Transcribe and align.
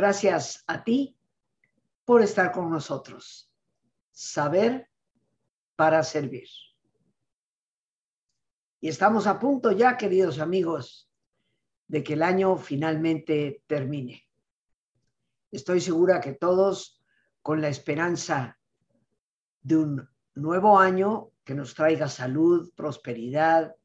Gracias 0.00 0.64
a 0.66 0.82
ti 0.82 1.14
por 2.06 2.22
estar 2.22 2.52
con 2.52 2.70
nosotros. 2.70 3.52
Saber 4.10 4.88
para 5.76 6.02
servir. 6.02 6.48
Y 8.80 8.88
estamos 8.88 9.26
a 9.26 9.38
punto 9.38 9.72
ya, 9.72 9.98
queridos 9.98 10.38
amigos, 10.38 11.10
de 11.86 12.02
que 12.02 12.14
el 12.14 12.22
año 12.22 12.56
finalmente 12.56 13.62
termine. 13.66 14.26
Estoy 15.50 15.82
segura 15.82 16.18
que 16.18 16.32
todos, 16.32 16.98
con 17.42 17.60
la 17.60 17.68
esperanza 17.68 18.58
de 19.60 19.76
un 19.76 20.08
nuevo 20.34 20.78
año 20.78 21.32
que 21.44 21.54
nos 21.54 21.74
traiga 21.74 22.08
salud, 22.08 22.72
prosperidad, 22.74 23.76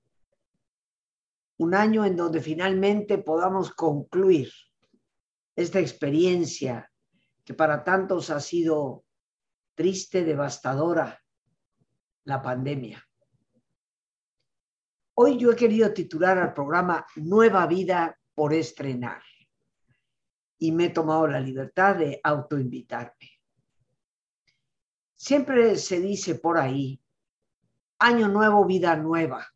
un 1.58 1.76
año 1.76 2.06
en 2.06 2.16
donde 2.16 2.40
finalmente 2.40 3.18
podamos 3.18 3.72
concluir 3.72 4.54
esta 5.56 5.80
experiencia 5.80 6.92
que 7.44 7.54
para 7.54 7.84
tantos 7.84 8.30
ha 8.30 8.40
sido 8.40 9.06
triste, 9.76 10.24
devastadora, 10.24 11.22
la 12.24 12.42
pandemia. 12.42 13.04
Hoy 15.16 15.38
yo 15.38 15.52
he 15.52 15.56
querido 15.56 15.94
titular 15.94 16.38
al 16.38 16.54
programa 16.54 17.06
Nueva 17.16 17.68
vida 17.68 18.20
por 18.34 18.54
estrenar 18.54 19.22
y 20.58 20.72
me 20.72 20.86
he 20.86 20.90
tomado 20.90 21.28
la 21.28 21.40
libertad 21.40 21.96
de 21.98 22.20
autoinvitarme. 22.24 23.32
Siempre 25.14 25.78
se 25.78 26.02
dice 26.02 26.36
por 26.36 26.58
ahí, 26.58 27.02
año 28.00 28.28
nuevo, 28.28 28.66
vida 28.66 28.96
nueva. 28.96 29.48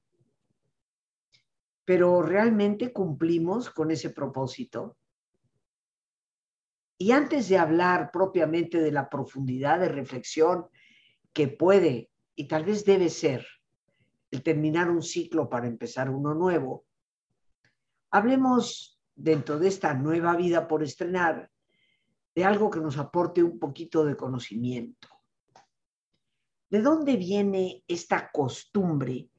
Pero 1.84 2.22
¿realmente 2.22 2.94
cumplimos 2.94 3.70
con 3.70 3.92
ese 3.92 4.12
propósito? 4.12 4.99
Y 7.02 7.14
antes 7.14 7.48
de 7.48 7.58
hablar 7.58 8.12
propiamente 8.12 8.78
de 8.78 8.92
la 8.92 9.10
profundidad 9.10 9.80
de 9.80 9.88
reflexión 9.88 10.68
que 11.32 11.48
puede 11.48 12.12
y 12.36 12.46
tal 12.50 12.66
vez 12.66 12.84
debe 12.84 13.08
ser 13.08 13.48
el 14.32 14.44
terminar 14.44 14.92
un 14.92 15.02
ciclo 15.02 15.50
para 15.50 15.68
empezar 15.68 16.10
uno 16.10 16.34
nuevo, 16.34 16.86
hablemos 18.12 19.00
dentro 19.16 19.58
de 19.60 19.70
esta 19.70 19.94
nueva 19.94 20.36
vida 20.36 20.68
por 20.68 20.84
estrenar 20.84 21.50
de 22.36 22.44
algo 22.44 22.70
que 22.70 22.82
nos 22.82 22.98
aporte 22.98 23.42
un 23.42 23.60
poquito 23.60 24.04
de 24.04 24.18
conocimiento. 24.18 25.08
¿De 26.70 26.82
dónde 26.82 27.16
viene 27.16 27.82
esta 27.88 28.30
costumbre 28.30 29.30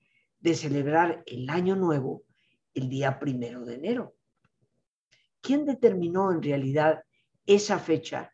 de 0.41 0.55
celebrar 0.55 1.23
el 1.27 1.51
año 1.51 1.77
nuevo 1.77 2.25
el 2.73 2.89
día 2.89 3.19
primero 3.19 3.67
de 3.67 3.75
enero? 3.75 4.17
¿Quién 5.43 5.67
determinó 5.67 6.33
en 6.33 6.43
realidad 6.43 7.05
esa 7.47 7.79
fecha 7.79 8.33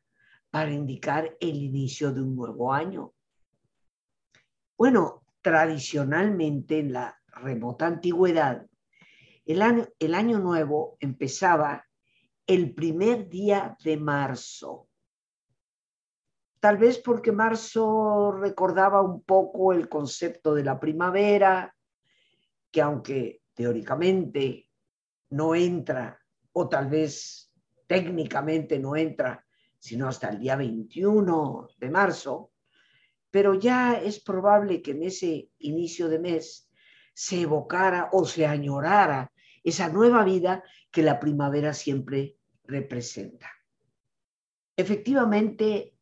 para 0.51 0.71
indicar 0.73 1.37
el 1.41 1.57
inicio 1.57 2.13
de 2.13 2.23
un 2.23 2.35
nuevo 2.35 2.73
año. 2.73 3.13
Bueno, 4.77 5.25
tradicionalmente 5.43 6.79
en 6.79 6.93
la 6.93 7.19
remota 7.29 7.87
antigüedad, 7.87 8.67
el 9.45 9.63
año, 9.63 9.87
el 9.99 10.15
año 10.15 10.39
nuevo 10.39 10.97
empezaba 11.01 11.87
el 12.47 12.75
primer 12.75 13.29
día 13.29 13.77
de 13.83 13.97
marzo. 13.97 14.89
Tal 16.61 16.79
vez 16.79 16.99
porque 16.99 17.33
marzo 17.33 18.33
recordaba 18.33 19.03
un 19.03 19.23
poco 19.23 19.73
el 19.73 19.89
concepto 19.89 20.55
de 20.55 20.65
la 20.65 20.81
primavera, 20.81 21.75
que 22.71 22.83
aunque 22.83 23.43
teóricamente 23.55 24.69
no 25.31 25.55
entra, 25.55 26.19
o 26.53 26.69
tal 26.69 26.89
vez 26.89 27.53
técnicamente 27.87 28.79
no 28.79 28.97
entra 28.97 29.47
sino 29.79 30.09
hasta 30.09 30.31
el 30.31 30.41
día 30.41 30.57
21 30.57 31.69
de 31.79 31.91
marzo, 31.91 32.53
pero 33.31 33.55
ya 33.55 33.95
es 33.95 34.19
probable 34.21 34.83
que 34.83 34.93
en 34.93 35.05
ese 35.05 35.51
inicio 35.59 36.09
de 36.09 36.19
mes 36.19 36.69
se 37.15 37.43
evocara 37.43 38.09
o 38.13 38.25
se 38.25 38.47
añorara 38.47 39.33
esa 39.63 39.89
nueva 39.89 40.25
vida 40.25 40.65
que 40.91 41.03
la 41.03 41.21
primavera 41.21 41.73
siempre 41.73 42.37
representa. 42.65 43.51
Efectivamente, 44.77 45.95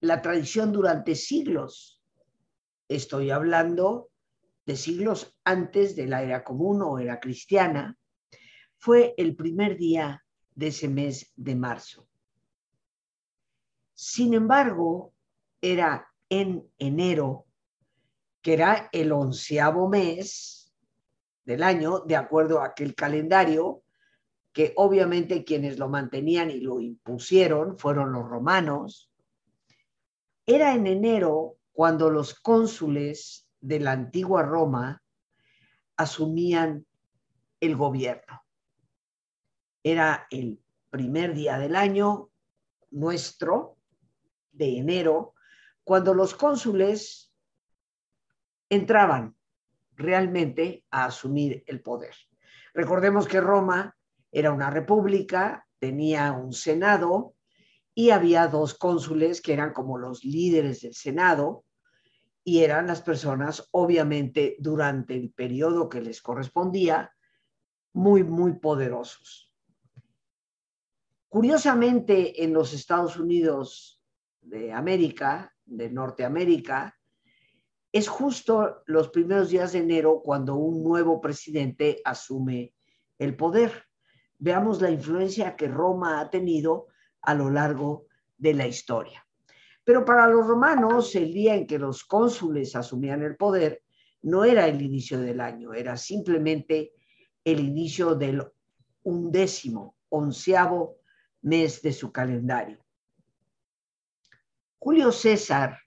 la 0.00 0.20
tradición 0.20 0.72
durante 0.72 1.14
siglos, 1.14 2.02
estoy 2.88 3.30
hablando 3.30 4.10
de 4.66 4.76
siglos 4.76 5.36
antes 5.44 5.96
de 5.96 6.06
la 6.06 6.22
era 6.22 6.44
común 6.44 6.82
o 6.82 6.98
era 6.98 7.20
cristiana, 7.20 7.98
fue 8.76 9.14
el 9.16 9.34
primer 9.34 9.78
día 9.78 10.25
de 10.56 10.68
ese 10.68 10.88
mes 10.88 11.32
de 11.36 11.54
marzo. 11.54 12.08
Sin 13.94 14.34
embargo, 14.34 15.12
era 15.60 16.08
en 16.28 16.68
enero, 16.78 17.46
que 18.42 18.54
era 18.54 18.88
el 18.92 19.12
onceavo 19.12 19.88
mes 19.88 20.74
del 21.44 21.62
año, 21.62 22.00
de 22.00 22.16
acuerdo 22.16 22.60
a 22.60 22.66
aquel 22.66 22.94
calendario, 22.94 23.82
que 24.52 24.72
obviamente 24.76 25.44
quienes 25.44 25.78
lo 25.78 25.88
mantenían 25.88 26.50
y 26.50 26.60
lo 26.60 26.80
impusieron 26.80 27.78
fueron 27.78 28.12
los 28.12 28.26
romanos. 28.26 29.12
Era 30.46 30.74
en 30.74 30.86
enero 30.86 31.58
cuando 31.72 32.10
los 32.10 32.34
cónsules 32.34 33.46
de 33.60 33.80
la 33.80 33.92
antigua 33.92 34.42
Roma 34.42 35.02
asumían 35.96 36.86
el 37.60 37.76
gobierno 37.76 38.45
era 39.86 40.26
el 40.30 40.60
primer 40.90 41.32
día 41.32 41.58
del 41.58 41.76
año 41.76 42.30
nuestro, 42.90 43.76
de 44.50 44.78
enero, 44.78 45.34
cuando 45.84 46.12
los 46.12 46.34
cónsules 46.34 47.32
entraban 48.68 49.36
realmente 49.94 50.84
a 50.90 51.04
asumir 51.04 51.62
el 51.68 51.82
poder. 51.82 52.16
Recordemos 52.74 53.28
que 53.28 53.40
Roma 53.40 53.96
era 54.32 54.50
una 54.50 54.70
república, 54.70 55.68
tenía 55.78 56.32
un 56.32 56.52
senado 56.52 57.36
y 57.94 58.10
había 58.10 58.48
dos 58.48 58.74
cónsules 58.74 59.40
que 59.40 59.52
eran 59.52 59.72
como 59.72 59.98
los 59.98 60.24
líderes 60.24 60.80
del 60.80 60.94
senado 60.94 61.64
y 62.42 62.64
eran 62.64 62.88
las 62.88 63.02
personas, 63.02 63.68
obviamente, 63.70 64.56
durante 64.58 65.14
el 65.14 65.30
periodo 65.30 65.88
que 65.88 66.00
les 66.00 66.20
correspondía, 66.20 67.12
muy, 67.92 68.24
muy 68.24 68.54
poderosos. 68.54 69.45
Curiosamente, 71.36 72.42
en 72.42 72.54
los 72.54 72.72
Estados 72.72 73.18
Unidos 73.18 74.00
de 74.40 74.72
América, 74.72 75.54
de 75.66 75.90
Norteamérica, 75.90 76.98
es 77.92 78.08
justo 78.08 78.82
los 78.86 79.10
primeros 79.10 79.50
días 79.50 79.72
de 79.72 79.80
enero 79.80 80.22
cuando 80.24 80.54
un 80.54 80.82
nuevo 80.82 81.20
presidente 81.20 82.00
asume 82.06 82.72
el 83.18 83.36
poder. 83.36 83.84
Veamos 84.38 84.80
la 84.80 84.90
influencia 84.90 85.56
que 85.56 85.68
Roma 85.68 86.20
ha 86.20 86.30
tenido 86.30 86.86
a 87.20 87.34
lo 87.34 87.50
largo 87.50 88.06
de 88.38 88.54
la 88.54 88.66
historia. 88.66 89.22
Pero 89.84 90.06
para 90.06 90.28
los 90.28 90.46
romanos, 90.46 91.14
el 91.16 91.34
día 91.34 91.54
en 91.54 91.66
que 91.66 91.78
los 91.78 92.04
cónsules 92.04 92.74
asumían 92.74 93.22
el 93.22 93.36
poder 93.36 93.82
no 94.22 94.42
era 94.42 94.66
el 94.66 94.80
inicio 94.80 95.20
del 95.20 95.42
año, 95.42 95.74
era 95.74 95.98
simplemente 95.98 96.94
el 97.44 97.60
inicio 97.60 98.14
del 98.14 98.42
undécimo, 99.02 99.96
onceavo 100.08 100.96
mes 101.42 101.82
de 101.82 101.92
su 101.92 102.12
calendario. 102.12 102.84
Julio 104.78 105.12
César, 105.12 105.78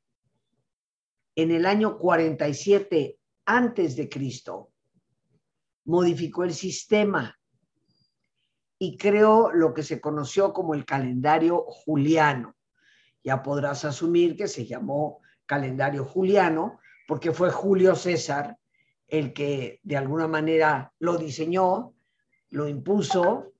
en 1.35 1.51
el 1.51 1.65
año 1.65 1.97
47 1.97 3.17
antes 3.45 3.95
de 3.95 4.09
Cristo, 4.09 4.71
modificó 5.85 6.43
el 6.43 6.53
sistema 6.53 7.37
y 8.77 8.97
creó 8.97 9.51
lo 9.51 9.73
que 9.73 9.83
se 9.83 9.99
conoció 9.99 10.53
como 10.53 10.73
el 10.73 10.85
calendario 10.85 11.63
juliano. 11.67 12.55
Ya 13.23 13.41
podrás 13.43 13.85
asumir 13.85 14.37
que 14.37 14.47
se 14.47 14.65
llamó 14.65 15.21
calendario 15.45 16.05
juliano 16.05 16.79
porque 17.07 17.31
fue 17.31 17.49
Julio 17.49 17.95
César 17.95 18.57
el 19.07 19.33
que 19.33 19.79
de 19.83 19.97
alguna 19.97 20.27
manera 20.27 20.93
lo 20.99 21.17
diseñó, 21.17 21.95
lo 22.51 22.67
impuso 22.67 23.53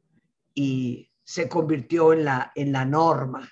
y 0.54 1.09
se 1.30 1.48
convirtió 1.48 2.12
en 2.12 2.26
la, 2.26 2.52
en 2.56 2.72
la 2.72 2.86
norma. 2.86 3.48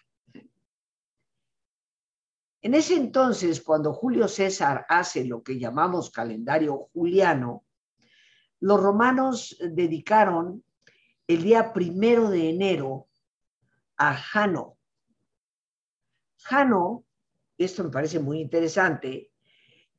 En 2.59 2.73
ese 2.73 2.95
entonces, 2.95 3.61
cuando 3.61 3.93
Julio 3.93 4.27
César 4.27 4.87
hace 4.89 5.25
lo 5.25 5.43
que 5.43 5.59
llamamos 5.59 6.09
calendario 6.09 6.89
juliano, 6.91 7.65
los 8.61 8.81
romanos 8.81 9.55
dedicaron 9.59 10.63
el 11.27 11.43
día 11.43 11.71
primero 11.71 12.31
de 12.31 12.49
enero 12.49 13.09
a 13.95 14.15
Jano. 14.15 14.79
Jano, 16.39 17.05
esto 17.59 17.83
me 17.83 17.91
parece 17.91 18.17
muy 18.17 18.41
interesante, 18.41 19.31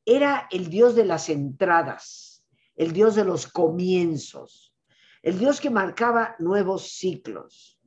era 0.05 0.49
el 0.51 0.69
dios 0.69 0.97
de 0.97 1.05
las 1.05 1.29
entradas, 1.29 2.45
el 2.75 2.93
dios 2.93 3.15
de 3.15 3.25
los 3.25 3.47
comienzos 3.47 4.68
el 5.23 5.39
Dios 5.39 5.61
que 5.61 5.71
marcaba 5.71 6.37
nuevos 6.39 6.93
ciclos. 6.93 7.81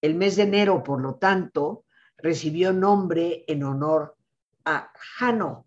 El 0.00 0.14
mes 0.14 0.36
de 0.36 0.44
enero, 0.44 0.82
por 0.82 1.00
lo 1.00 1.16
tanto, 1.16 1.84
recibió 2.16 2.72
nombre 2.72 3.44
en 3.48 3.64
honor 3.64 4.16
a 4.64 4.92
Jano. 4.94 5.66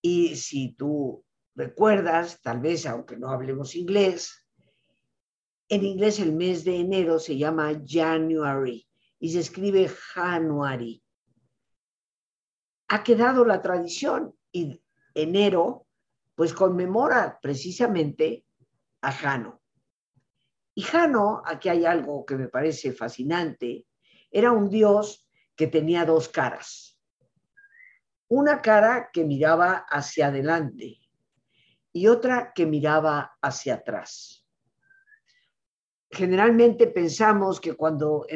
Y 0.00 0.36
si 0.36 0.74
tú 0.74 1.24
recuerdas, 1.54 2.40
tal 2.42 2.60
vez 2.60 2.86
aunque 2.86 3.16
no 3.16 3.30
hablemos 3.30 3.74
inglés, 3.74 4.46
en 5.68 5.84
inglés 5.84 6.20
el 6.20 6.32
mes 6.32 6.64
de 6.64 6.76
enero 6.76 7.18
se 7.18 7.38
llama 7.38 7.72
January 7.86 8.86
y 9.18 9.32
se 9.32 9.40
escribe 9.40 9.88
January. 9.88 11.02
Ha 12.88 13.02
quedado 13.02 13.44
la 13.44 13.62
tradición 13.62 14.36
y 14.52 14.82
enero 15.14 15.86
pues 16.34 16.52
conmemora 16.52 17.38
precisamente 17.40 18.44
a 19.00 19.12
Jano. 19.12 19.60
Y 20.74 20.82
Jano, 20.82 21.42
aquí 21.44 21.68
hay 21.68 21.84
algo 21.84 22.24
que 22.26 22.36
me 22.36 22.48
parece 22.48 22.92
fascinante, 22.92 23.86
era 24.30 24.50
un 24.50 24.68
dios 24.68 25.28
que 25.54 25.68
tenía 25.68 26.04
dos 26.04 26.28
caras. 26.28 26.98
Una 28.28 28.60
cara 28.60 29.10
que 29.12 29.24
miraba 29.24 29.86
hacia 29.88 30.28
adelante 30.28 30.98
y 31.92 32.08
otra 32.08 32.52
que 32.52 32.66
miraba 32.66 33.36
hacia 33.40 33.74
atrás. 33.74 34.44
Generalmente 36.10 36.88
pensamos 36.88 37.60
que 37.60 37.74
cuando 37.74 38.26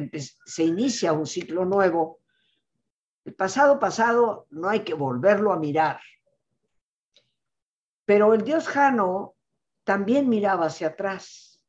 se 0.44 0.64
inicia 0.64 1.12
un 1.12 1.26
ciclo 1.26 1.64
nuevo, 1.64 2.20
el 3.24 3.34
pasado 3.34 3.78
pasado 3.78 4.46
no 4.50 4.68
hay 4.68 4.80
que 4.80 4.94
volverlo 4.94 5.52
a 5.52 5.58
mirar. 5.58 6.00
Pero 8.08 8.32
el 8.32 8.42
dios 8.42 8.66
Jano 8.66 9.36
también 9.84 10.30
miraba 10.30 10.64
hacia 10.64 10.86
atrás. 10.86 11.62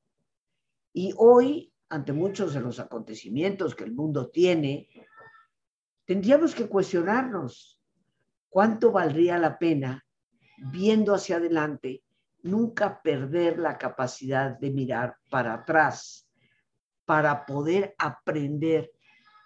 Y 0.94 1.13
hoy, 1.18 1.74
ante 1.89 2.13
muchos 2.13 2.53
de 2.53 2.62
los 2.62 2.80
acontecimientos 2.80 3.75
que 3.75 3.83
el 3.83 3.91
mundo 3.91 4.30
tiene, 4.30 4.88
tendríamos 6.06 6.56
que 6.56 6.69
cuestionarnos 6.69 7.81
cuánto 8.47 8.94
valdría 8.94 9.38
la 9.38 9.59
pena 9.59 10.07
viendo 10.71 11.13
hacia 11.13 11.36
adelante, 11.36 12.03
nunca 12.44 13.01
perder 13.01 13.59
la 13.59 13.77
capacidad 13.77 14.57
de 14.57 14.71
mirar 14.71 15.18
para 15.30 15.56
atrás 15.56 16.25
para 17.03 17.45
poder 17.45 17.95
aprender 17.97 18.94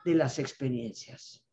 de 0.06 0.13
las 0.13 0.38
experiencias. 0.38 1.44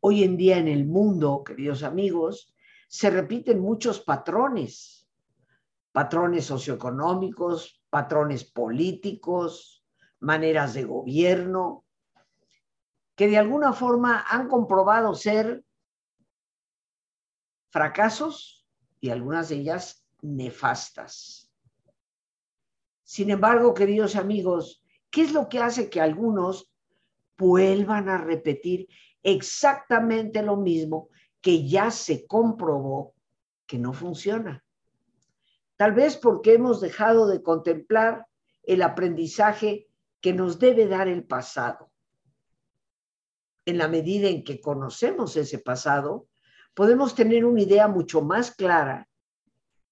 Hoy 0.00 0.24
en 0.24 0.38
día 0.38 0.56
en 0.56 0.68
el 0.68 0.86
mundo, 0.86 1.44
queridos 1.44 1.82
amigos, 1.82 2.54
se 2.88 3.10
repiten 3.10 3.60
muchos 3.60 4.00
patrones, 4.00 5.06
patrones 5.92 6.46
socioeconómicos, 6.46 7.82
patrones 7.90 8.44
políticos, 8.44 9.84
maneras 10.20 10.74
de 10.74 10.84
gobierno, 10.84 11.84
que 13.14 13.28
de 13.28 13.36
alguna 13.36 13.72
forma 13.72 14.24
han 14.28 14.48
comprobado 14.48 15.14
ser 15.14 15.62
fracasos 17.70 18.66
y 19.00 19.10
algunas 19.10 19.50
de 19.50 19.56
ellas 19.56 20.06
nefastas. 20.22 21.52
Sin 23.02 23.30
embargo, 23.30 23.74
queridos 23.74 24.16
amigos, 24.16 24.82
¿qué 25.10 25.22
es 25.22 25.32
lo 25.32 25.48
que 25.48 25.60
hace 25.60 25.90
que 25.90 26.00
algunos 26.00 26.72
vuelvan 27.36 28.08
a 28.08 28.18
repetir 28.18 28.88
exactamente 29.22 30.42
lo 30.42 30.56
mismo 30.56 31.10
que 31.40 31.68
ya 31.68 31.90
se 31.90 32.26
comprobó 32.26 33.14
que 33.66 33.78
no 33.78 33.92
funciona? 33.92 34.64
Tal 35.76 35.92
vez 35.92 36.16
porque 36.16 36.54
hemos 36.54 36.80
dejado 36.80 37.28
de 37.28 37.42
contemplar 37.42 38.26
el 38.64 38.82
aprendizaje 38.82 39.88
que 40.20 40.32
nos 40.32 40.58
debe 40.58 40.86
dar 40.86 41.08
el 41.08 41.24
pasado. 41.24 41.90
En 43.64 43.78
la 43.78 43.88
medida 43.88 44.28
en 44.28 44.42
que 44.42 44.60
conocemos 44.60 45.36
ese 45.36 45.58
pasado, 45.58 46.28
podemos 46.74 47.14
tener 47.14 47.44
una 47.44 47.62
idea 47.62 47.86
mucho 47.86 48.22
más 48.22 48.54
clara 48.54 49.08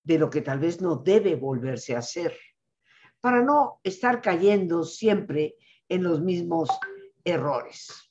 de 0.03 0.19
lo 0.19 0.31
que 0.31 0.41
tal 0.41 0.59
vez 0.59 0.81
no 0.81 0.97
debe 0.97 1.35
volverse 1.35 1.95
a 1.95 1.99
hacer, 1.99 2.37
para 3.21 3.43
no 3.43 3.81
estar 3.83 4.21
cayendo 4.23 4.85
siempre 4.85 5.57
en 5.89 6.03
los 6.03 6.21
mismos 6.21 6.69
errores. 7.25 8.06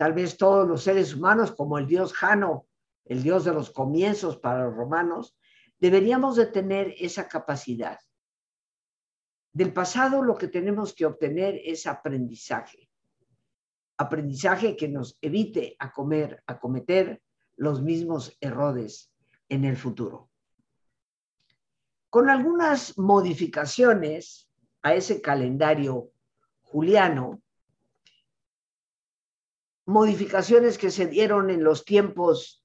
Tal 0.00 0.14
vez 0.14 0.38
todos 0.38 0.66
los 0.66 0.82
seres 0.82 1.14
humanos, 1.14 1.52
como 1.52 1.76
el 1.76 1.86
dios 1.86 2.14
Jano, 2.14 2.66
el 3.04 3.22
dios 3.22 3.44
de 3.44 3.52
los 3.52 3.68
comienzos 3.70 4.38
para 4.38 4.64
los 4.64 4.74
romanos, 4.74 5.36
deberíamos 5.78 6.36
de 6.36 6.46
tener 6.46 6.94
esa 6.96 7.28
capacidad. 7.28 7.98
Del 9.52 9.74
pasado 9.74 10.22
lo 10.22 10.38
que 10.38 10.48
tenemos 10.48 10.94
que 10.94 11.04
obtener 11.04 11.60
es 11.62 11.86
aprendizaje. 11.86 12.88
Aprendizaje 13.98 14.74
que 14.74 14.88
nos 14.88 15.18
evite 15.20 15.76
a 15.78 15.92
comer, 15.92 16.42
a 16.46 16.58
cometer 16.58 17.20
los 17.56 17.82
mismos 17.82 18.34
errores 18.40 19.12
en 19.50 19.66
el 19.66 19.76
futuro. 19.76 20.30
Con 22.08 22.30
algunas 22.30 22.96
modificaciones 22.96 24.48
a 24.80 24.94
ese 24.94 25.20
calendario 25.20 26.10
juliano, 26.62 27.42
modificaciones 29.90 30.78
que 30.78 30.90
se 30.90 31.06
dieron 31.06 31.50
en 31.50 31.64
los 31.64 31.84
tiempos 31.84 32.64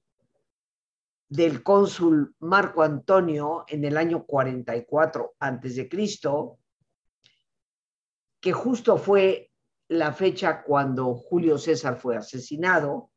del 1.28 1.64
cónsul 1.64 2.36
Marco 2.38 2.82
Antonio 2.82 3.64
en 3.66 3.84
el 3.84 3.96
año 3.96 4.24
44 4.24 5.34
antes 5.40 5.74
Cristo, 5.88 6.60
que 8.40 8.52
justo 8.52 8.96
fue 8.96 9.50
la 9.88 10.12
fecha 10.12 10.62
cuando 10.62 11.14
Julio 11.14 11.58
César 11.58 11.96
fue 11.96 12.16
asesinado, 12.16 13.10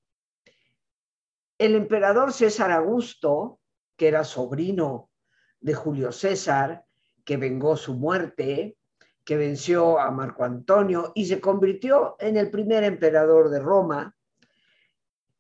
el 1.59 1.75
emperador 1.75 2.33
César 2.33 2.71
Augusto, 2.71 3.59
que 3.95 4.07
era 4.07 4.23
sobrino 4.23 5.11
de 5.59 5.75
Julio 5.75 6.11
César, 6.11 6.83
que 7.23 7.37
vengó 7.37 7.78
su 7.78 7.94
muerte, 7.94 8.79
que 9.23 9.38
venció 9.38 9.99
a 9.99 10.09
Marco 10.11 10.44
Antonio 10.44 11.11
y 11.16 11.26
se 11.26 11.40
convirtió 11.40 12.16
en 12.19 12.38
el 12.38 12.49
primer 12.49 12.83
emperador 12.83 13.49
de 13.49 13.59
Roma. 13.59 14.16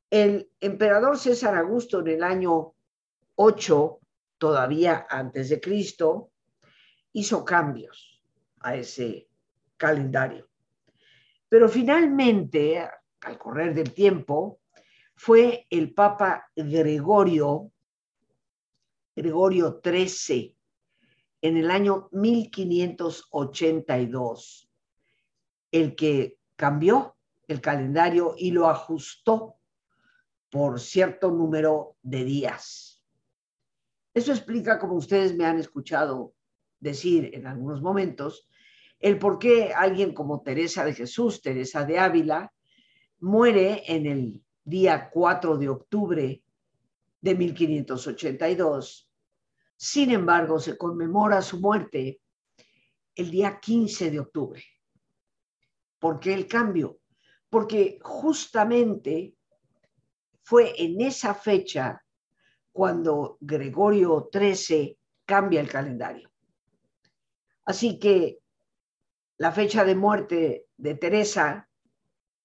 El 0.09 0.51
emperador 0.59 1.17
César 1.17 1.55
Augusto 1.55 1.99
en 1.99 2.07
el 2.07 2.23
año 2.23 2.73
8, 3.35 3.99
todavía 4.37 5.07
antes 5.09 5.49
de 5.49 5.59
Cristo, 5.59 6.31
hizo 7.13 7.43
cambios 7.43 8.21
a 8.59 8.75
ese 8.75 9.27
calendario. 9.77 10.47
Pero 11.47 11.67
finalmente, 11.67 12.87
al 13.21 13.37
correr 13.37 13.73
del 13.73 13.93
tiempo, 13.93 14.59
fue 15.15 15.65
el 15.69 15.93
Papa 15.93 16.49
Gregorio, 16.55 17.71
Gregorio 19.15 19.81
XIII, 19.83 20.55
en 21.41 21.57
el 21.57 21.71
año 21.71 22.09
1582, 22.11 24.69
el 25.71 25.95
que 25.95 26.37
cambió 26.55 27.15
el 27.47 27.61
calendario 27.61 28.35
y 28.37 28.51
lo 28.51 28.67
ajustó 28.67 29.55
por 30.49 30.79
cierto 30.79 31.31
número 31.31 31.95
de 32.01 32.23
días. 32.23 33.03
Eso 34.13 34.31
explica, 34.31 34.79
como 34.79 34.95
ustedes 34.95 35.35
me 35.35 35.45
han 35.45 35.59
escuchado 35.59 36.33
decir 36.79 37.31
en 37.33 37.47
algunos 37.47 37.81
momentos, 37.81 38.47
el 38.99 39.17
por 39.17 39.39
qué 39.39 39.71
alguien 39.73 40.13
como 40.13 40.41
Teresa 40.41 40.83
de 40.83 40.93
Jesús, 40.93 41.41
Teresa 41.41 41.85
de 41.85 41.99
Ávila, 41.99 42.51
muere 43.19 43.83
en 43.87 44.05
el 44.05 44.43
día 44.63 45.09
4 45.09 45.57
de 45.57 45.69
octubre 45.69 46.43
de 47.21 47.35
1582. 47.35 49.08
Sin 49.81 50.11
embargo, 50.11 50.59
se 50.59 50.77
conmemora 50.77 51.41
su 51.41 51.61
muerte 51.61 52.19
el 53.15 53.31
día 53.31 53.61
15 53.61 54.11
de 54.11 54.19
octubre. 54.19 54.61
¿Por 55.97 56.19
qué 56.19 56.33
el 56.33 56.47
cambio? 56.47 56.99
Porque 57.49 57.97
justamente 58.01 59.35
fue 60.43 60.73
en 60.83 60.99
esa 60.99 61.33
fecha 61.33 62.03
cuando 62.73 63.37
Gregorio 63.39 64.29
XIII 64.29 64.97
cambia 65.23 65.61
el 65.61 65.69
calendario. 65.69 66.29
Así 67.63 67.97
que 67.99 68.39
la 69.37 69.53
fecha 69.53 69.85
de 69.85 69.95
muerte 69.95 70.65
de 70.75 70.95
Teresa 70.95 71.69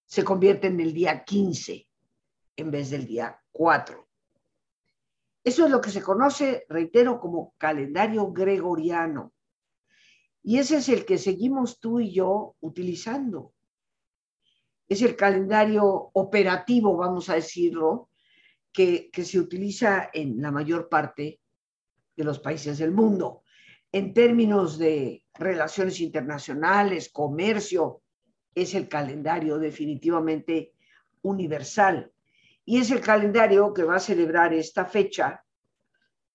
se 0.06 0.22
convierte 0.22 0.68
en 0.68 0.78
el 0.78 0.94
día 0.94 1.24
15 1.24 1.88
en 2.54 2.70
vez 2.70 2.90
del 2.90 3.06
día 3.08 3.42
4. 3.50 4.03
Eso 5.44 5.66
es 5.66 5.70
lo 5.70 5.82
que 5.82 5.90
se 5.90 6.02
conoce, 6.02 6.64
reitero, 6.70 7.20
como 7.20 7.54
calendario 7.58 8.32
gregoriano. 8.32 9.34
Y 10.42 10.58
ese 10.58 10.78
es 10.78 10.88
el 10.88 11.04
que 11.04 11.18
seguimos 11.18 11.80
tú 11.80 12.00
y 12.00 12.12
yo 12.12 12.56
utilizando. 12.60 13.52
Es 14.88 15.02
el 15.02 15.16
calendario 15.16 15.84
operativo, 16.14 16.96
vamos 16.96 17.28
a 17.28 17.34
decirlo, 17.34 18.08
que, 18.72 19.10
que 19.12 19.24
se 19.24 19.38
utiliza 19.38 20.08
en 20.12 20.40
la 20.40 20.50
mayor 20.50 20.88
parte 20.88 21.40
de 22.16 22.24
los 22.24 22.38
países 22.38 22.78
del 22.78 22.92
mundo. 22.92 23.42
En 23.92 24.14
términos 24.14 24.78
de 24.78 25.24
relaciones 25.34 26.00
internacionales, 26.00 27.10
comercio, 27.10 28.02
es 28.54 28.74
el 28.74 28.88
calendario 28.88 29.58
definitivamente 29.58 30.72
universal. 31.22 32.13
Y 32.64 32.78
es 32.78 32.90
el 32.90 33.00
calendario 33.00 33.72
que 33.74 33.84
va 33.84 33.96
a 33.96 34.00
celebrar 34.00 34.52
esta 34.54 34.86
fecha 34.86 35.44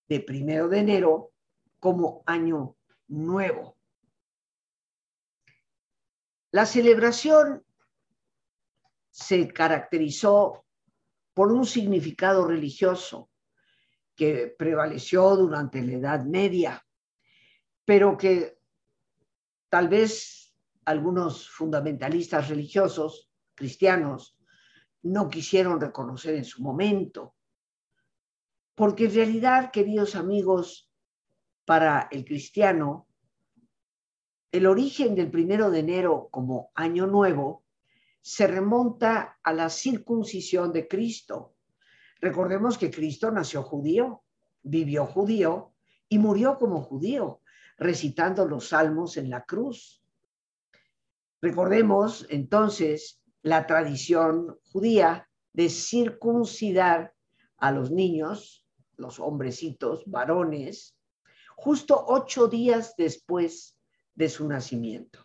de 0.07 0.19
primero 0.19 0.67
de 0.67 0.79
enero 0.79 1.31
como 1.79 2.24
año 2.25 2.75
nuevo. 3.07 3.77
La 6.51 6.65
celebración 6.65 7.63
se 9.09 9.48
caracterizó 9.50 10.65
por 11.33 11.51
un 11.51 11.65
significado 11.65 12.48
religioso 12.48 13.29
que 14.15 14.53
prevaleció 14.57 15.36
durante 15.36 15.81
la 15.81 15.93
Edad 15.93 16.25
Media, 16.25 16.83
pero 17.86 18.17
que 18.17 18.59
tal 19.69 19.88
vez 19.88 20.55
algunos 20.86 21.50
fundamentalistas 21.50 22.50
religiosos 22.50 23.31
cristianos 23.53 24.38
no 25.03 25.29
quisieron 25.29 25.79
reconocer 25.79 26.36
en 26.36 26.46
su 26.46 26.62
momento. 26.62 27.36
Porque 28.75 29.06
en 29.06 29.13
realidad, 29.13 29.72
queridos 29.72 30.15
amigos, 30.15 30.89
para 31.65 32.08
el 32.12 32.25
cristiano, 32.25 33.08
el 34.51 34.65
origen 34.65 35.15
del 35.15 35.29
primero 35.29 35.70
de 35.70 35.79
enero 35.79 36.29
como 36.32 36.72
año 36.74 37.06
nuevo 37.06 37.63
se 38.22 38.48
remonta 38.48 39.39
a 39.44 39.53
la 39.53 39.70
circuncisión 39.70 40.74
de 40.74 40.88
Cristo. 40.88 41.56
Recordemos 42.20 42.77
que 42.77 42.91
Cristo 42.91 43.32
nació 43.32 43.63
judío, 43.63 44.24
vivió 44.63 45.06
judío 45.06 45.74
y 46.10 46.18
murió 46.18 46.58
como 46.58 46.82
judío, 46.82 47.41
recitando 47.77 48.48
los 48.48 48.70
salmos 48.70 49.18
en 49.18 49.29
la 49.29 49.46
cruz. 49.46 50.03
Recordemos 51.41 52.25
entonces 52.29 53.18
la 53.41 53.65
tradición 53.65 54.58
judía 54.72 55.29
de 55.53 55.69
circuncidar 55.69 57.13
a 57.58 57.72
los 57.72 57.91
niños, 57.91 58.65
los 58.98 59.19
hombrecitos, 59.19 60.03
varones, 60.05 60.98
justo 61.55 62.05
ocho 62.08 62.48
días 62.48 62.96
después 62.98 63.77
de 64.15 64.29
su 64.29 64.48
nacimiento. 64.48 65.24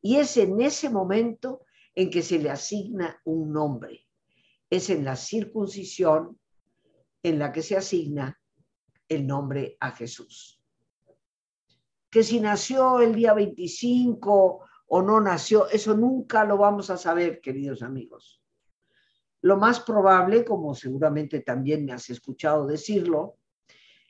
Y 0.00 0.16
es 0.16 0.36
en 0.36 0.60
ese 0.60 0.90
momento 0.90 1.64
en 1.94 2.10
que 2.10 2.22
se 2.22 2.38
le 2.38 2.50
asigna 2.50 3.20
un 3.24 3.52
nombre. 3.52 4.06
Es 4.68 4.90
en 4.90 5.04
la 5.04 5.16
circuncisión 5.16 6.38
en 7.22 7.38
la 7.38 7.52
que 7.52 7.62
se 7.62 7.76
asigna 7.76 8.40
el 9.08 9.26
nombre 9.26 9.76
a 9.78 9.92
Jesús. 9.92 10.60
Que 12.10 12.22
si 12.22 12.40
nació 12.40 13.00
el 13.00 13.14
día 13.14 13.34
25 13.34 14.64
o 14.86 15.02
no 15.02 15.20
nació, 15.20 15.68
eso 15.68 15.96
nunca 15.96 16.44
lo 16.44 16.58
vamos 16.58 16.90
a 16.90 16.96
saber, 16.96 17.40
queridos 17.40 17.82
amigos. 17.82 18.42
Lo 19.40 19.56
más 19.56 19.80
probable, 19.80 20.44
como 20.44 20.74
seguramente 20.74 21.40
también 21.40 21.84
me 21.84 21.92
has 21.92 22.10
escuchado 22.10 22.66
decirlo, 22.66 23.38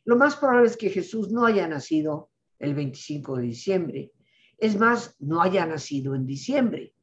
lo 0.04 0.16
más 0.16 0.36
probable 0.36 0.68
es 0.68 0.76
que 0.76 0.90
Jesús 0.90 1.30
no 1.30 1.46
haya 1.46 1.66
nacido 1.68 2.30
el 2.58 2.74
25 2.74 3.36
de 3.36 3.42
diciembre. 3.42 4.12
Es 4.58 4.76
más, 4.76 5.16
no 5.20 5.40
haya 5.40 5.64
nacido 5.64 6.14
en 6.14 6.26
diciembre. 6.26 6.94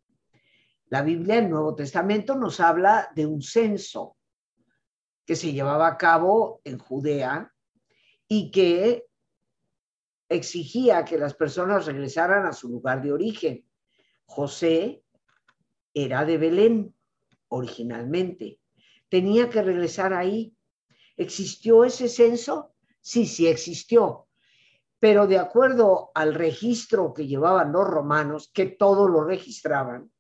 La 0.88 1.02
Biblia, 1.02 1.40
el 1.40 1.50
Nuevo 1.50 1.76
Testamento, 1.76 2.36
nos 2.36 2.60
habla 2.60 3.10
de 3.16 3.26
un 3.26 3.42
censo 3.42 4.18
que 5.26 5.36
se 5.36 5.54
llevaba 5.54 5.88
a 5.88 5.98
cabo 5.98 6.62
en 6.64 6.78
Judea 6.80 7.54
y 8.28 8.52
que 8.52 9.09
exigía 10.30 11.04
que 11.04 11.18
las 11.18 11.34
personas 11.34 11.88
regresaran 11.88 12.46
a 12.46 12.54
su 12.54 12.70
lugar 12.70 13.02
de 13.02 13.12
origen. 13.12 13.66
José 14.26 15.04
era 15.94 16.24
de 16.24 16.38
Belén 16.38 16.96
originalmente. 17.48 18.60
Tenía 19.10 19.50
que 19.50 19.64
regresar 19.64 20.14
ahí. 20.14 20.56
¿Existió 21.18 21.84
ese 21.84 22.08
censo? 22.08 22.76
Sí, 23.02 23.26
sí 23.26 23.48
existió. 23.48 24.28
Pero 25.00 25.28
de 25.28 25.40
acuerdo 25.40 26.12
al 26.14 26.36
registro 26.36 27.14
que 27.14 27.26
llevaban 27.26 27.72
los 27.72 27.88
romanos, 27.88 28.52
que 28.54 28.68
todo 28.68 29.08
lo 29.08 29.24
registraban, 29.24 30.12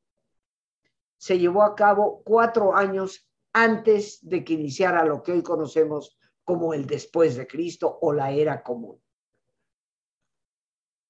se 1.18 1.38
llevó 1.38 1.64
a 1.64 1.76
cabo 1.76 2.24
cuatro 2.24 2.76
años 2.76 3.30
antes 3.54 4.20
de 4.28 4.44
que 4.44 4.54
iniciara 4.54 5.06
lo 5.06 5.22
que 5.22 5.34
hoy 5.34 5.44
conocemos 5.44 6.18
como 6.44 6.74
el 6.74 6.88
después 6.88 7.36
de 7.36 7.46
Cristo 7.46 8.00
o 8.02 8.14
la 8.14 8.32
era 8.32 8.64
común. 8.64 9.00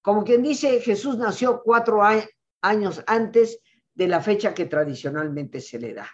Como 0.01 0.23
quien 0.23 0.41
dice, 0.41 0.79
Jesús 0.81 1.17
nació 1.17 1.61
cuatro 1.63 2.01
años 2.61 3.03
antes 3.05 3.61
de 3.93 4.07
la 4.07 4.21
fecha 4.21 4.53
que 4.53 4.65
tradicionalmente 4.65 5.59
se 5.59 5.79
le 5.79 5.93
da. 5.93 6.09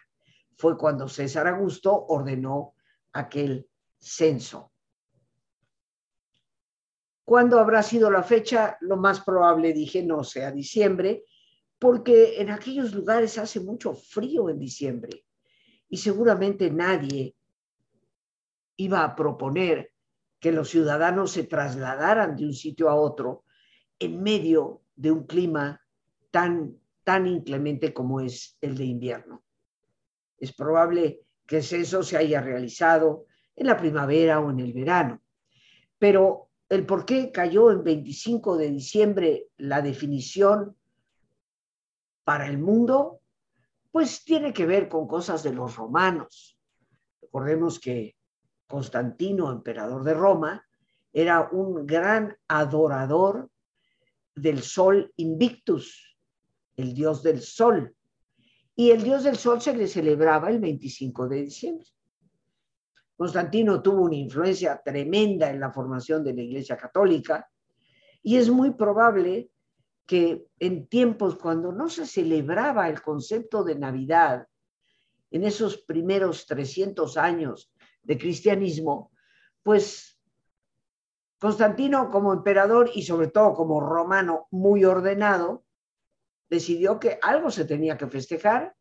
Fue 0.57 0.77
cuando 0.77 1.07
César 1.07 1.47
Augusto 1.47 2.05
ordenó 2.07 2.73
aquel 3.13 3.67
censo. 3.99 4.71
¿Cuándo 7.23 7.59
habrá 7.59 7.81
sido 7.81 8.11
la 8.11 8.23
fecha? 8.23 8.77
Lo 8.81 8.97
más 8.97 9.21
probable, 9.21 9.73
dije, 9.73 10.03
no 10.03 10.23
sea 10.23 10.51
diciembre, 10.51 11.23
porque 11.79 12.39
en 12.39 12.51
aquellos 12.51 12.93
lugares 12.93 13.37
hace 13.37 13.59
mucho 13.59 13.93
frío 13.93 14.49
en 14.49 14.59
diciembre 14.59 15.25
y 15.89 15.97
seguramente 15.97 16.69
nadie 16.69 17.35
iba 18.77 19.03
a 19.03 19.15
proponer 19.15 19.91
que 20.39 20.51
los 20.51 20.69
ciudadanos 20.69 21.31
se 21.31 21.43
trasladaran 21.43 22.35
de 22.35 22.45
un 22.45 22.53
sitio 22.53 22.89
a 22.89 22.95
otro 22.95 23.44
en 23.99 24.21
medio 24.21 24.81
de 24.95 25.11
un 25.11 25.25
clima 25.25 25.81
tan, 26.31 26.77
tan 27.03 27.27
inclemente 27.27 27.93
como 27.93 28.21
es 28.21 28.57
el 28.61 28.77
de 28.77 28.85
invierno. 28.85 29.43
Es 30.37 30.53
probable 30.53 31.21
que 31.45 31.57
eso 31.57 32.03
se 32.03 32.17
haya 32.17 32.41
realizado 32.41 33.25
en 33.55 33.67
la 33.67 33.77
primavera 33.77 34.39
o 34.39 34.49
en 34.49 34.59
el 34.59 34.73
verano, 34.73 35.21
pero 35.97 36.49
el 36.67 36.85
por 36.85 37.05
qué 37.05 37.31
cayó 37.31 37.71
en 37.71 37.83
25 37.83 38.57
de 38.57 38.71
diciembre 38.71 39.47
la 39.57 39.81
definición 39.81 40.75
para 42.23 42.47
el 42.47 42.57
mundo, 42.57 43.21
pues 43.91 44.25
tiene 44.25 44.51
que 44.51 44.65
ver 44.65 44.89
con 44.89 45.07
cosas 45.07 45.43
de 45.43 45.53
los 45.53 45.75
romanos. 45.75 46.59
Recordemos 47.21 47.79
que 47.79 48.15
Constantino, 48.67 49.51
emperador 49.51 50.03
de 50.03 50.13
Roma, 50.15 50.65
era 51.13 51.47
un 51.51 51.85
gran 51.85 52.35
adorador 52.47 53.49
del 54.35 54.61
sol 54.61 55.11
Invictus, 55.17 56.17
el 56.75 56.93
dios 56.93 57.23
del 57.23 57.41
sol. 57.41 57.95
Y 58.75 58.91
el 58.91 59.03
dios 59.03 59.23
del 59.23 59.37
sol 59.37 59.61
se 59.61 59.75
le 59.75 59.87
celebraba 59.87 60.49
el 60.49 60.59
25 60.59 61.29
de 61.29 61.41
diciembre. 61.43 61.87
Constantino 63.15 63.81
tuvo 63.81 64.01
una 64.03 64.15
influencia 64.15 64.81
tremenda 64.83 65.49
en 65.49 65.61
la 65.61 65.71
formación 65.71 66.23
de 66.23 66.33
la 66.33 66.41
Iglesia 66.41 66.75
Católica 66.75 67.49
y 68.21 68.35
es 68.35 68.49
muy 68.49 68.71
probable 68.71 69.49
que 70.05 70.45
en 70.59 70.87
tiempos 70.87 71.37
cuando 71.37 71.71
no 71.71 71.89
se 71.89 72.05
celebraba 72.05 72.89
el 72.89 73.01
concepto 73.01 73.63
de 73.63 73.75
Navidad, 73.75 74.45
en 75.31 75.43
esos 75.43 75.77
primeros 75.77 76.45
300 76.45 77.17
años 77.17 77.71
de 78.03 78.17
cristianismo, 78.17 79.11
pues 79.63 80.14
Constantino 81.39 82.09
como 82.09 82.33
emperador 82.33 82.89
y 82.93 83.03
sobre 83.03 83.27
todo 83.27 83.53
como 83.53 83.79
romano 83.79 84.47
muy 84.51 84.85
ordenado, 84.85 85.65
decidió 86.49 86.99
que 86.99 87.19
algo 87.21 87.51
se 87.51 87.65
tenía 87.65 87.97
que 87.97 88.07
festejar 88.07 88.75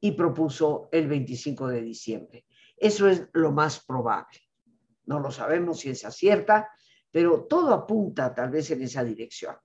y 0.00 0.12
propuso 0.12 0.88
el 0.92 1.08
25 1.08 1.68
de 1.68 1.80
diciembre. 1.80 2.46
Eso 2.76 3.08
es 3.08 3.28
lo 3.32 3.52
más 3.52 3.84
probable. 3.84 4.40
No 5.06 5.20
lo 5.20 5.30
sabemos 5.30 5.80
si 5.80 5.90
es 5.90 6.00
cierta, 6.10 6.70
pero 7.10 7.44
todo 7.44 7.72
apunta 7.72 8.34
tal 8.34 8.50
vez 8.50 8.70
en 8.70 8.82
esa 8.82 9.04
dirección. 9.04 9.56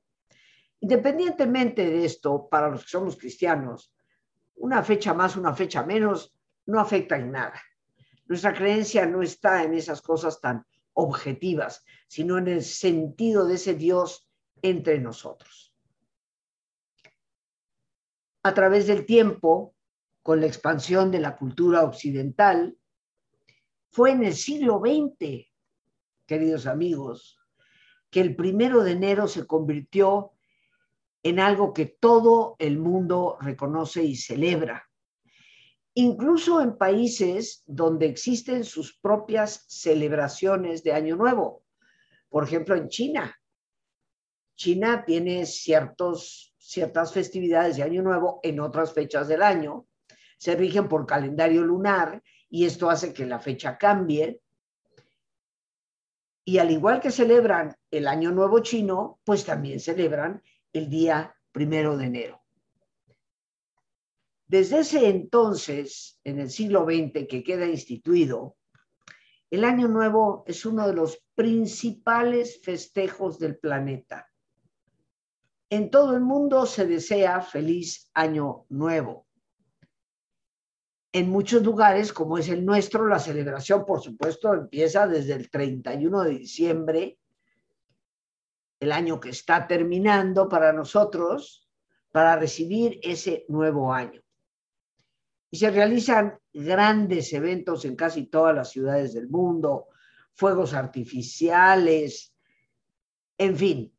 Independientemente 0.81 1.85
de 1.85 2.05
esto, 2.05 2.47
para 2.49 2.69
los 2.69 2.83
que 2.83 2.89
somos 2.89 3.17
cristianos, 3.17 3.93
una 4.55 4.83
fecha 4.83 5.13
más, 5.13 5.35
una 5.35 5.53
fecha 5.53 5.83
menos, 5.83 6.33
no 6.67 6.79
afecta 6.79 7.17
en 7.17 7.31
nada. 7.31 7.59
Nuestra 8.27 8.53
creencia 8.53 9.05
no 9.05 9.21
está 9.21 9.63
en 9.63 9.73
esas 9.73 10.01
cosas 10.01 10.39
tan 10.39 10.65
objetivas, 10.93 11.83
sino 12.07 12.37
en 12.37 12.47
el 12.47 12.63
sentido 12.63 13.45
de 13.45 13.55
ese 13.55 13.75
Dios 13.75 14.27
entre 14.61 14.99
nosotros. 14.99 15.73
A 18.43 18.53
través 18.53 18.87
del 18.87 19.05
tiempo, 19.05 19.75
con 20.21 20.39
la 20.39 20.47
expansión 20.47 21.11
de 21.11 21.19
la 21.19 21.37
cultura 21.37 21.83
occidental, 21.83 22.77
fue 23.91 24.11
en 24.11 24.23
el 24.23 24.33
siglo 24.33 24.79
XX, 24.79 25.47
queridos 26.25 26.67
amigos, 26.67 27.39
que 28.09 28.21
el 28.21 28.35
primero 28.35 28.83
de 28.83 28.91
enero 28.91 29.27
se 29.27 29.45
convirtió 29.45 30.33
en 31.23 31.39
algo 31.39 31.73
que 31.73 31.85
todo 31.85 32.55
el 32.59 32.79
mundo 32.79 33.37
reconoce 33.41 34.03
y 34.03 34.15
celebra. 34.15 34.88
Incluso 35.95 36.61
en 36.61 36.77
países 36.77 37.63
donde 37.65 38.05
existen 38.05 38.63
sus 38.63 38.97
propias 38.97 39.65
celebraciones 39.67 40.83
de 40.83 40.93
Año 40.93 41.15
Nuevo. 41.15 41.63
Por 42.29 42.43
ejemplo, 42.43 42.75
en 42.75 42.89
China. 42.89 43.35
China 44.55 45.03
tiene 45.05 45.45
ciertos, 45.45 46.53
ciertas 46.57 47.13
festividades 47.13 47.77
de 47.77 47.83
Año 47.83 48.01
Nuevo 48.01 48.39
en 48.43 48.59
otras 48.59 48.93
fechas 48.93 49.27
del 49.27 49.41
año, 49.41 49.87
se 50.39 50.55
rigen 50.55 50.87
por 50.87 51.05
calendario 51.05 51.63
lunar 51.63 52.23
y 52.49 52.65
esto 52.65 52.89
hace 52.89 53.13
que 53.13 53.25
la 53.25 53.39
fecha 53.39 53.77
cambie. 53.77 54.41
Y 56.45 56.57
al 56.57 56.71
igual 56.71 57.01
que 57.01 57.11
celebran 57.11 57.75
el 57.91 58.07
Año 58.07 58.31
Nuevo 58.31 58.59
chino, 58.59 59.19
pues 59.23 59.45
también 59.45 59.79
celebran 59.79 60.41
el 60.73 60.89
día 60.89 61.35
primero 61.51 61.97
de 61.97 62.05
enero. 62.05 62.41
Desde 64.49 64.79
ese 64.79 65.07
entonces, 65.07 66.19
en 66.23 66.39
el 66.39 66.49
siglo 66.49 66.83
XX, 66.83 67.27
que 67.27 67.43
queda 67.43 67.67
instituido, 67.67 68.57
el 69.51 69.63
Año 69.63 69.87
Nuevo 69.87 70.43
es 70.47 70.65
uno 70.65 70.87
de 70.87 70.95
los 70.95 71.23
principales 71.35 72.59
festejos 72.63 73.37
del 73.37 73.59
planeta. 73.59 74.27
En 75.69 75.91
todo 75.91 76.15
el 76.15 76.21
mundo 76.21 76.65
se 76.65 76.87
desea 76.87 77.41
feliz 77.41 78.09
Año 78.15 78.65
Nuevo. 78.69 79.27
En 81.11 81.29
muchos 81.29 81.61
lugares, 81.61 82.11
como 82.11 82.39
es 82.39 82.49
el 82.49 82.65
nuestro, 82.65 83.05
la 83.05 83.19
celebración, 83.19 83.85
por 83.85 84.01
supuesto, 84.01 84.51
empieza 84.55 85.05
desde 85.05 85.33
el 85.33 85.51
31 85.51 86.23
de 86.23 86.31
diciembre, 86.31 87.19
el 88.79 88.91
año 88.91 89.19
que 89.19 89.29
está 89.29 89.67
terminando 89.67 90.49
para 90.49 90.73
nosotros, 90.73 91.69
para 92.11 92.35
recibir 92.35 92.99
ese 93.03 93.45
nuevo 93.47 93.93
año 93.93 94.23
y 95.51 95.57
se 95.57 95.71
realizan 95.71 96.37
grandes 96.53 97.33
eventos 97.33 97.85
en 97.85 97.95
casi 97.95 98.27
todas 98.27 98.55
las 98.55 98.71
ciudades 98.71 99.13
del 99.13 99.29
mundo, 99.29 99.87
fuegos 100.33 100.73
artificiales, 100.73 102.33
en 103.37 103.55
fin, 103.55 103.93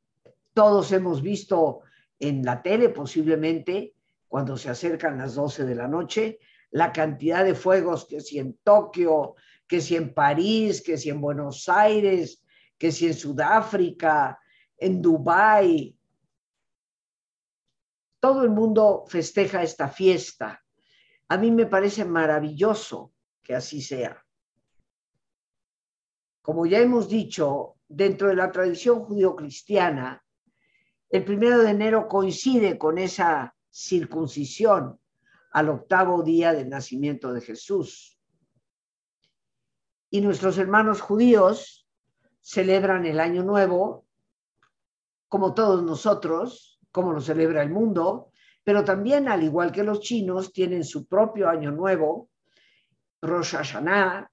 todos 0.53 0.93
hemos 0.93 1.23
visto 1.23 1.81
en 2.19 2.45
la 2.45 2.63
tele 2.63 2.91
posiblemente 2.91 3.95
cuando 4.29 4.57
se 4.57 4.69
acercan 4.69 5.19
las 5.19 5.35
12 5.35 5.65
de 5.65 5.75
la 5.75 5.89
noche 5.89 6.39
la 6.71 6.93
cantidad 6.93 7.45
de 7.45 7.55
fuegos 7.55 8.07
que 8.07 8.21
si 8.21 8.39
en 8.39 8.57
Tokio, 8.63 9.35
que 9.67 9.81
si 9.81 9.97
en 9.97 10.15
París, 10.15 10.83
que 10.83 10.97
si 10.97 11.11
en 11.11 11.21
Buenos 11.21 11.69
Aires, 11.69 12.45
que 12.79 12.93
si 12.93 13.07
en 13.07 13.15
Sudáfrica, 13.15 14.39
en 14.77 15.03
Dubái. 15.03 15.97
Todo 18.21 18.45
el 18.45 18.51
mundo 18.51 19.05
festeja 19.09 19.63
esta 19.63 19.89
fiesta 19.89 20.63
a 21.31 21.37
mí 21.37 21.53
me 21.53 21.67
parece 21.67 22.05
maravilloso 22.05 23.13
que 23.41 23.55
así 23.55 23.81
sea. 23.81 24.21
Como 26.43 26.67
ya 26.67 26.81
hemos 26.81 27.09
dicho, 27.09 27.77
dentro 27.87 28.29
de 28.29 28.35
la 28.35 28.51
tradición 28.51 29.05
judío-cristiana, 29.05 30.25
el 31.09 31.25
primero 31.25 31.61
de 31.61 31.71
enero 31.71 32.09
coincide 32.09 32.77
con 32.77 32.99
esa 32.99 33.55
circuncisión 33.71 34.99
al 35.53 35.69
octavo 35.69 36.25
día 36.25 36.53
del 36.53 36.69
nacimiento 36.69 37.33
de 37.33 37.43
Jesús. 37.43 38.19
Y 40.11 40.21
nuestros 40.23 40.59
hermanos 40.59 41.01
judíos 41.01 41.89
celebran 42.41 43.07
el 43.07 43.21
año 43.21 43.45
nuevo, 43.45 44.05
como 45.29 45.55
todos 45.55 45.85
nosotros, 45.85 46.81
como 46.91 47.13
lo 47.13 47.21
celebra 47.21 47.63
el 47.63 47.71
mundo, 47.71 48.33
pero 48.63 48.85
también, 48.85 49.29
al 49.29 49.43
igual 49.43 49.73
que 49.73 49.83
los 49.83 50.01
chinos, 50.01 50.53
tienen 50.53 50.85
su 50.85 51.07
propio 51.07 51.49
año 51.49 51.71
nuevo. 51.71 52.29
Rosh 53.23 53.53
Hashanah 53.57 54.31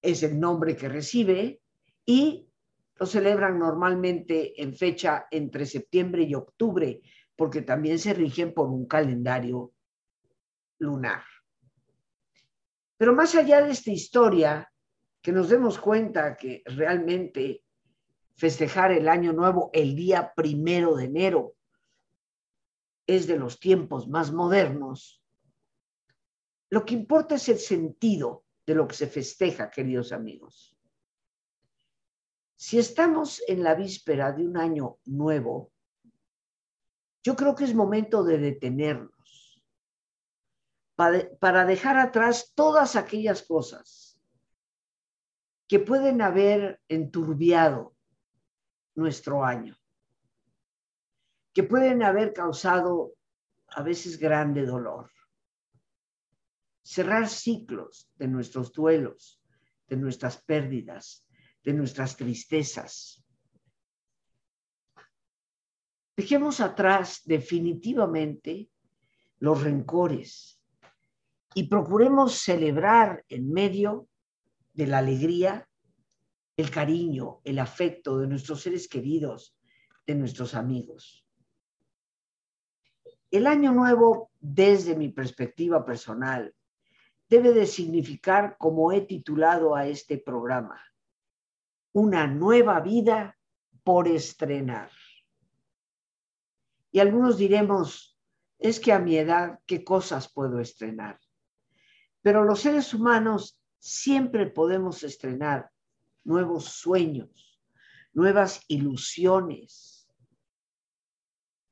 es 0.00 0.22
el 0.22 0.38
nombre 0.38 0.76
que 0.76 0.88
recibe 0.88 1.60
y 2.04 2.48
lo 2.96 3.06
celebran 3.06 3.58
normalmente 3.58 4.60
en 4.60 4.74
fecha 4.74 5.26
entre 5.30 5.66
septiembre 5.66 6.22
y 6.24 6.34
octubre, 6.34 7.00
porque 7.36 7.62
también 7.62 7.98
se 7.98 8.14
rigen 8.14 8.52
por 8.52 8.68
un 8.68 8.86
calendario 8.86 9.72
lunar. 10.78 11.22
Pero 12.96 13.14
más 13.14 13.34
allá 13.34 13.62
de 13.62 13.72
esta 13.72 13.90
historia, 13.90 14.70
que 15.20 15.32
nos 15.32 15.48
demos 15.48 15.78
cuenta 15.78 16.36
que 16.36 16.62
realmente 16.66 17.64
festejar 18.34 18.90
el 18.92 19.08
año 19.08 19.32
nuevo 19.32 19.70
el 19.72 19.94
día 19.94 20.32
primero 20.34 20.96
de 20.96 21.04
enero 21.04 21.54
es 23.06 23.26
de 23.26 23.36
los 23.36 23.58
tiempos 23.58 24.08
más 24.08 24.32
modernos, 24.32 25.22
lo 26.70 26.84
que 26.84 26.94
importa 26.94 27.34
es 27.34 27.48
el 27.48 27.58
sentido 27.58 28.44
de 28.64 28.74
lo 28.74 28.86
que 28.88 28.94
se 28.94 29.06
festeja, 29.06 29.70
queridos 29.70 30.12
amigos. 30.12 30.76
Si 32.56 32.78
estamos 32.78 33.42
en 33.48 33.62
la 33.62 33.74
víspera 33.74 34.32
de 34.32 34.46
un 34.46 34.56
año 34.56 34.98
nuevo, 35.04 35.72
yo 37.24 37.36
creo 37.36 37.54
que 37.54 37.64
es 37.64 37.74
momento 37.74 38.24
de 38.24 38.38
detenernos 38.38 39.62
para 40.94 41.64
dejar 41.64 41.98
atrás 41.98 42.52
todas 42.54 42.94
aquellas 42.94 43.42
cosas 43.42 44.20
que 45.66 45.80
pueden 45.80 46.22
haber 46.22 46.80
enturbiado 46.88 47.96
nuestro 48.94 49.44
año 49.44 49.76
que 51.52 51.62
pueden 51.62 52.02
haber 52.02 52.32
causado 52.32 53.14
a 53.68 53.82
veces 53.82 54.18
grande 54.18 54.64
dolor. 54.64 55.10
Cerrar 56.82 57.28
ciclos 57.28 58.10
de 58.16 58.28
nuestros 58.28 58.72
duelos, 58.72 59.40
de 59.88 59.96
nuestras 59.96 60.42
pérdidas, 60.42 61.26
de 61.62 61.74
nuestras 61.74 62.16
tristezas. 62.16 63.24
Dejemos 66.16 66.60
atrás 66.60 67.22
definitivamente 67.24 68.68
los 69.38 69.62
rencores 69.62 70.60
y 71.54 71.68
procuremos 71.68 72.34
celebrar 72.34 73.24
en 73.28 73.50
medio 73.50 74.08
de 74.72 74.86
la 74.86 74.98
alegría 74.98 75.68
el 76.56 76.70
cariño, 76.70 77.40
el 77.44 77.58
afecto 77.58 78.18
de 78.18 78.26
nuestros 78.26 78.62
seres 78.62 78.88
queridos, 78.88 79.56
de 80.06 80.14
nuestros 80.14 80.54
amigos. 80.54 81.21
El 83.32 83.46
año 83.46 83.72
nuevo, 83.72 84.30
desde 84.40 84.94
mi 84.94 85.08
perspectiva 85.08 85.86
personal, 85.86 86.54
debe 87.30 87.54
de 87.54 87.64
significar, 87.64 88.58
como 88.58 88.92
he 88.92 89.00
titulado 89.00 89.74
a 89.74 89.86
este 89.86 90.18
programa, 90.18 90.78
una 91.92 92.26
nueva 92.26 92.78
vida 92.80 93.38
por 93.82 94.06
estrenar. 94.06 94.90
Y 96.90 97.00
algunos 97.00 97.38
diremos, 97.38 98.20
es 98.58 98.78
que 98.78 98.92
a 98.92 98.98
mi 98.98 99.16
edad, 99.16 99.60
¿qué 99.64 99.82
cosas 99.82 100.30
puedo 100.30 100.60
estrenar? 100.60 101.18
Pero 102.20 102.44
los 102.44 102.60
seres 102.60 102.92
humanos 102.92 103.58
siempre 103.78 104.44
podemos 104.44 105.02
estrenar 105.04 105.70
nuevos 106.22 106.66
sueños, 106.66 107.58
nuevas 108.12 108.62
ilusiones, 108.68 109.91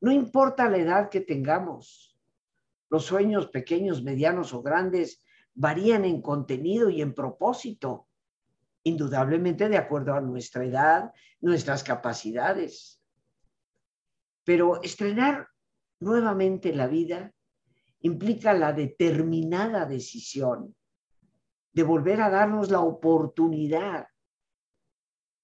no 0.00 0.10
importa 0.12 0.68
la 0.68 0.78
edad 0.78 1.10
que 1.10 1.20
tengamos, 1.20 2.18
los 2.88 3.04
sueños 3.04 3.48
pequeños, 3.48 4.02
medianos 4.02 4.52
o 4.52 4.62
grandes 4.62 5.22
varían 5.54 6.04
en 6.04 6.22
contenido 6.22 6.90
y 6.90 7.02
en 7.02 7.14
propósito, 7.14 8.08
indudablemente 8.82 9.68
de 9.68 9.76
acuerdo 9.76 10.14
a 10.14 10.20
nuestra 10.20 10.64
edad, 10.64 11.12
nuestras 11.40 11.84
capacidades. 11.84 13.00
Pero 14.44 14.82
estrenar 14.82 15.48
nuevamente 16.00 16.74
la 16.74 16.86
vida 16.86 17.32
implica 18.00 18.54
la 18.54 18.72
determinada 18.72 19.84
decisión 19.84 20.74
de 21.72 21.82
volver 21.82 22.22
a 22.22 22.30
darnos 22.30 22.70
la 22.70 22.80
oportunidad 22.80 24.08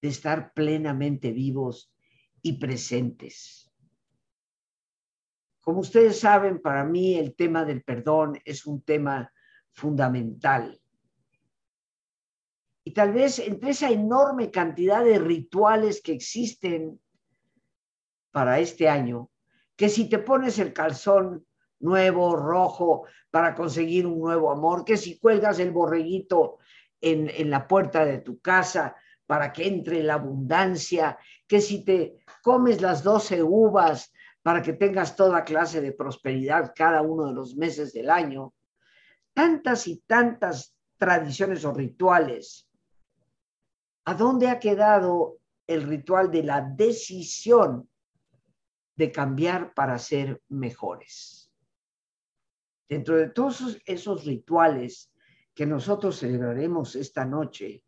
de 0.01 0.09
estar 0.09 0.53
plenamente 0.55 1.31
vivos 1.31 1.93
y 2.43 2.55
presentes. 2.55 3.71
Como 5.67 5.81
ustedes 5.81 6.21
saben, 6.21 6.63
para 6.63 6.85
mí 6.85 7.17
el 7.17 7.35
tema 7.35 7.65
del 7.65 7.83
perdón 7.83 8.39
es 8.45 8.67
un 8.67 8.83
tema 8.83 9.33
fundamental. 9.73 10.81
Y 12.85 12.93
tal 12.93 13.13
vez 13.13 13.41
entre 13.41 13.71
esa 13.71 13.91
enorme 13.91 14.53
cantidad 14.53 15.03
de 15.03 15.19
rituales 15.19 16.01
que 16.03 16.13
existen 16.13 17.01
para 18.31 18.61
este 18.61 18.89
año, 18.89 19.29
que 19.75 19.89
si 19.89 20.09
te 20.09 20.21
pones 20.21 20.61
el 20.61 20.73
calzón 20.73 21.45
nuevo, 21.81 22.37
rojo, 22.37 23.09
para 23.33 23.57
conseguir 23.57 24.07
un 24.07 24.21
nuevo 24.21 24.53
amor, 24.53 24.85
que 24.85 24.97
si 24.97 25.19
cuelgas 25.19 25.59
el 25.59 25.73
borreguito 25.73 26.59
en, 27.01 27.29
en 27.29 27.51
la 27.51 27.67
puerta 27.67 28.05
de 28.05 28.19
tu 28.19 28.39
casa 28.39 28.95
para 29.27 29.53
que 29.53 29.67
entre 29.67 30.05
la 30.05 30.15
abundancia, 30.15 31.19
que 31.49 31.61
si 31.61 31.85
te 31.85 32.19
comes 32.41 32.81
las 32.81 33.03
doce 33.03 33.43
uvas 33.43 34.13
para 34.47 34.63
que 34.63 34.75
tengas 34.75 35.17
toda 35.17 35.43
clase 35.43 35.81
de 35.81 35.91
prosperidad 35.91 36.73
cada 36.73 37.03
uno 37.03 37.27
de 37.27 37.33
los 37.33 37.57
meses 37.57 37.93
del 37.93 38.09
año. 38.09 38.55
Tantas 39.35 39.89
y 39.89 39.97
tantas 40.07 40.73
tradiciones 40.97 41.65
o 41.65 41.73
rituales. 41.73 42.71
¿A 44.05 44.15
dónde 44.15 44.47
ha 44.47 44.61
quedado 44.61 45.39
el 45.67 45.83
ritual 45.83 46.31
de 46.31 46.45
la 46.45 46.61
decisión 46.61 47.91
de 48.95 49.11
cambiar 49.11 49.75
para 49.75 49.99
ser 49.99 50.41
mejores. 50.49 51.51
Dentro 52.89 53.17
de 53.17 53.31
todos 53.31 53.77
esos 53.85 54.25
rituales 54.25 55.13
que 55.57 55.67
nosotros 55.67 56.21
celebraremos 56.21 56.95
esta 56.95 57.25
noche, 57.25 57.83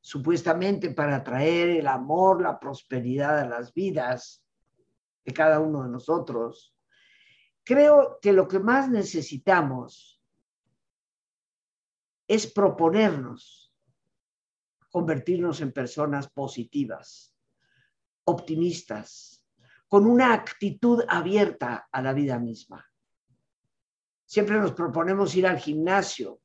supuestamente 0.00 0.90
para 0.90 1.22
traer 1.22 1.68
el 1.68 1.86
amor, 1.86 2.42
la 2.42 2.58
prosperidad 2.58 3.38
a 3.38 3.46
las 3.46 3.72
vidas 3.72 4.42
de 5.28 5.34
cada 5.34 5.60
uno 5.60 5.82
de 5.82 5.90
nosotros, 5.90 6.74
creo 7.62 8.18
que 8.22 8.32
lo 8.32 8.48
que 8.48 8.58
más 8.58 8.88
necesitamos 8.88 10.22
es 12.26 12.46
proponernos 12.46 13.68
convertirnos 14.90 15.60
en 15.60 15.70
personas 15.70 16.30
positivas, 16.30 17.34
optimistas, 18.24 19.44
con 19.86 20.06
una 20.06 20.32
actitud 20.32 21.04
abierta 21.06 21.88
a 21.92 22.02
la 22.02 22.14
vida 22.14 22.38
misma. 22.38 22.84
Siempre 24.24 24.58
nos 24.58 24.72
proponemos 24.72 25.34
ir 25.36 25.46
al 25.46 25.58
gimnasio, 25.58 26.40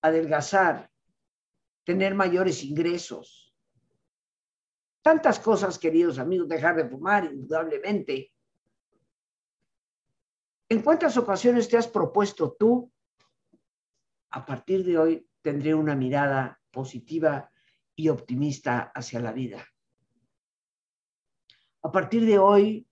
adelgazar, 0.00 0.90
tener 1.84 2.14
mayores 2.14 2.62
ingresos. 2.62 3.45
Tantas 5.06 5.38
cosas, 5.38 5.78
queridos 5.78 6.18
amigos, 6.18 6.48
dejar 6.48 6.74
de 6.74 6.88
fumar, 6.88 7.26
indudablemente. 7.26 8.32
¿En 10.68 10.82
cuántas 10.82 11.16
ocasiones 11.16 11.68
te 11.68 11.76
has 11.76 11.86
propuesto 11.86 12.56
tú? 12.58 12.92
A 14.30 14.44
partir 14.44 14.84
de 14.84 14.98
hoy 14.98 15.28
tendré 15.40 15.74
una 15.74 15.94
mirada 15.94 16.60
positiva 16.72 17.48
y 17.94 18.08
optimista 18.08 18.90
hacia 18.96 19.20
la 19.20 19.30
vida. 19.30 19.64
A 21.82 21.92
partir 21.92 22.26
de 22.26 22.40
hoy 22.40 22.88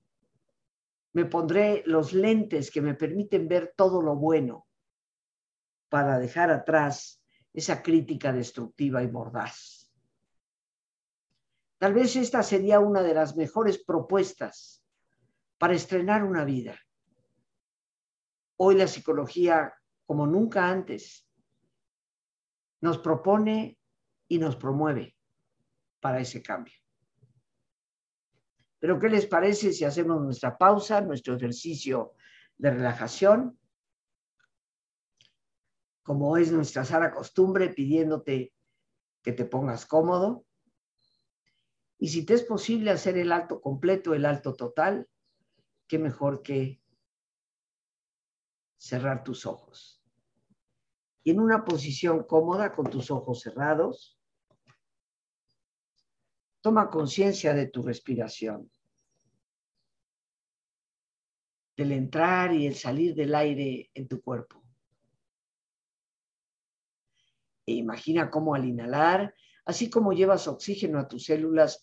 me 1.14 1.24
pondré 1.24 1.82
los 1.84 2.12
lentes 2.12 2.70
que 2.70 2.80
me 2.80 2.94
permiten 2.94 3.48
ver 3.48 3.74
todo 3.76 4.00
lo 4.00 4.14
bueno 4.14 4.68
para 5.88 6.20
dejar 6.20 6.52
atrás 6.52 7.20
esa 7.52 7.82
crítica 7.82 8.32
destructiva 8.32 9.02
y 9.02 9.10
mordaz. 9.10 9.83
Tal 11.84 11.92
vez 11.92 12.16
esta 12.16 12.42
sería 12.42 12.80
una 12.80 13.02
de 13.02 13.12
las 13.12 13.36
mejores 13.36 13.76
propuestas 13.84 14.82
para 15.58 15.74
estrenar 15.74 16.24
una 16.24 16.42
vida. 16.42 16.80
Hoy 18.56 18.76
la 18.76 18.86
psicología, 18.86 19.70
como 20.06 20.26
nunca 20.26 20.70
antes, 20.70 21.28
nos 22.80 22.96
propone 22.96 23.78
y 24.28 24.38
nos 24.38 24.56
promueve 24.56 25.14
para 26.00 26.20
ese 26.20 26.42
cambio. 26.42 26.72
Pero 28.78 28.98
¿qué 28.98 29.10
les 29.10 29.26
parece 29.26 29.70
si 29.70 29.84
hacemos 29.84 30.22
nuestra 30.22 30.56
pausa, 30.56 31.02
nuestro 31.02 31.36
ejercicio 31.36 32.14
de 32.56 32.70
relajación? 32.70 33.58
Como 36.02 36.38
es 36.38 36.50
nuestra 36.50 36.82
sana 36.86 37.10
costumbre, 37.10 37.68
pidiéndote 37.68 38.54
que 39.22 39.32
te 39.34 39.44
pongas 39.44 39.84
cómodo. 39.84 40.46
Y 42.04 42.08
si 42.08 42.26
te 42.26 42.34
es 42.34 42.42
posible 42.42 42.90
hacer 42.90 43.16
el 43.16 43.32
alto 43.32 43.62
completo, 43.62 44.12
el 44.12 44.26
alto 44.26 44.54
total, 44.54 45.08
qué 45.88 45.98
mejor 45.98 46.42
que 46.42 46.82
cerrar 48.76 49.24
tus 49.24 49.46
ojos. 49.46 50.04
Y 51.22 51.30
en 51.30 51.40
una 51.40 51.64
posición 51.64 52.24
cómoda, 52.24 52.74
con 52.74 52.90
tus 52.90 53.10
ojos 53.10 53.40
cerrados, 53.40 54.20
toma 56.60 56.90
conciencia 56.90 57.54
de 57.54 57.68
tu 57.68 57.80
respiración 57.82 58.70
del 61.78 61.92
entrar 61.92 62.52
y 62.52 62.66
el 62.66 62.74
salir 62.74 63.14
del 63.14 63.34
aire 63.34 63.90
en 63.94 64.08
tu 64.08 64.20
cuerpo. 64.20 64.62
E 67.64 67.72
imagina 67.72 68.30
cómo 68.30 68.54
al 68.54 68.66
inhalar, 68.66 69.34
así 69.64 69.88
como 69.88 70.12
llevas 70.12 70.46
oxígeno 70.48 70.98
a 70.98 71.08
tus 71.08 71.24
células, 71.24 71.82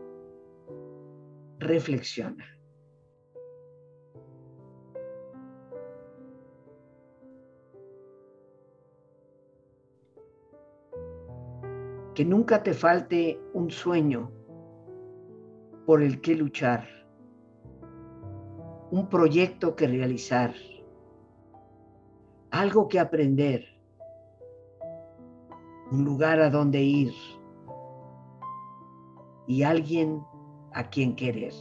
reflexiona. 1.61 2.45
Que 12.15 12.25
nunca 12.25 12.61
te 12.61 12.73
falte 12.73 13.39
un 13.53 13.69
sueño 13.71 14.31
por 15.85 16.01
el 16.01 16.19
que 16.21 16.35
luchar, 16.35 16.85
un 18.91 19.07
proyecto 19.07 19.75
que 19.75 19.87
realizar, 19.87 20.53
algo 22.51 22.87
que 22.89 22.99
aprender, 22.99 23.65
un 25.91 26.03
lugar 26.03 26.39
a 26.39 26.49
donde 26.49 26.81
ir 26.81 27.13
y 29.47 29.63
alguien 29.63 30.23
a 30.73 30.89
quien 30.89 31.15
querer. 31.15 31.53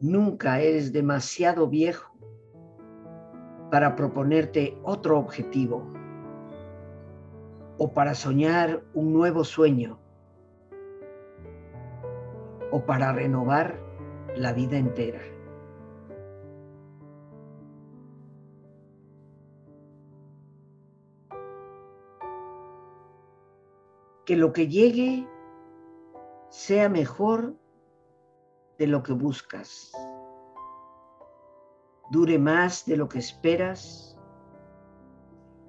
Nunca 0.00 0.60
eres 0.60 0.92
demasiado 0.94 1.68
viejo 1.68 2.10
para 3.70 3.94
proponerte 3.94 4.78
otro 4.82 5.18
objetivo 5.18 5.86
o 7.76 7.92
para 7.92 8.14
soñar 8.14 8.82
un 8.94 9.12
nuevo 9.12 9.44
sueño 9.44 9.98
o 12.70 12.84
para 12.86 13.12
renovar 13.12 13.89
la 14.36 14.52
vida 14.52 14.76
entera. 14.76 15.20
Que 24.24 24.36
lo 24.36 24.52
que 24.52 24.68
llegue 24.68 25.26
sea 26.50 26.88
mejor 26.88 27.54
de 28.78 28.86
lo 28.86 29.02
que 29.02 29.12
buscas, 29.12 29.92
dure 32.10 32.38
más 32.38 32.86
de 32.86 32.96
lo 32.96 33.08
que 33.08 33.18
esperas 33.18 34.18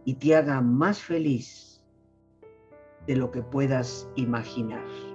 y 0.06 0.16
te 0.16 0.36
haga 0.36 0.62
más 0.62 1.00
feliz 1.02 1.84
de 3.06 3.16
lo 3.16 3.32
que 3.32 3.42
puedas 3.42 4.08
imaginar. 4.16 5.11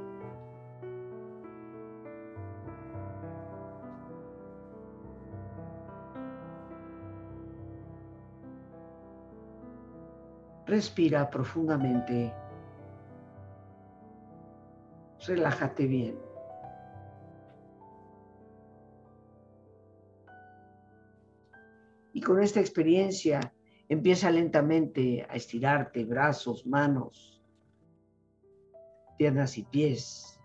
Respira 10.66 11.30
profundamente. 11.30 12.34
Relájate 15.24 15.86
bien. 15.86 16.18
Y 22.12 22.20
con 22.20 22.42
esta 22.42 22.58
experiencia 22.58 23.52
empieza 23.88 24.30
lentamente 24.30 25.24
a 25.30 25.36
estirarte 25.36 26.04
brazos, 26.04 26.66
manos, 26.66 27.40
piernas 29.16 29.56
y 29.58 29.62
pies, 29.62 30.40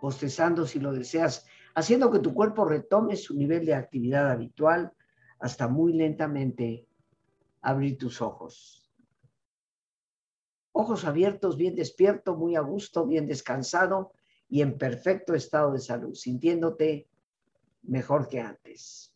bostezando 0.00 0.66
si 0.66 0.80
lo 0.80 0.92
deseas, 0.92 1.46
haciendo 1.76 2.10
que 2.10 2.18
tu 2.18 2.34
cuerpo 2.34 2.64
retome 2.64 3.14
su 3.14 3.36
nivel 3.36 3.64
de 3.64 3.74
actividad 3.74 4.28
habitual 4.28 4.92
hasta 5.38 5.68
muy 5.68 5.92
lentamente 5.92 6.88
abrir 7.62 7.96
tus 7.96 8.20
ojos. 8.20 8.92
Ojos 10.72 11.04
abiertos, 11.04 11.56
bien 11.56 11.74
despierto, 11.74 12.36
muy 12.36 12.56
a 12.56 12.60
gusto, 12.60 13.06
bien 13.06 13.26
descansado 13.26 14.12
y 14.48 14.62
en 14.62 14.76
perfecto 14.76 15.34
estado 15.34 15.72
de 15.72 15.78
salud, 15.78 16.14
sintiéndote 16.14 17.08
mejor 17.82 18.28
que 18.28 18.40
antes. 18.40 19.14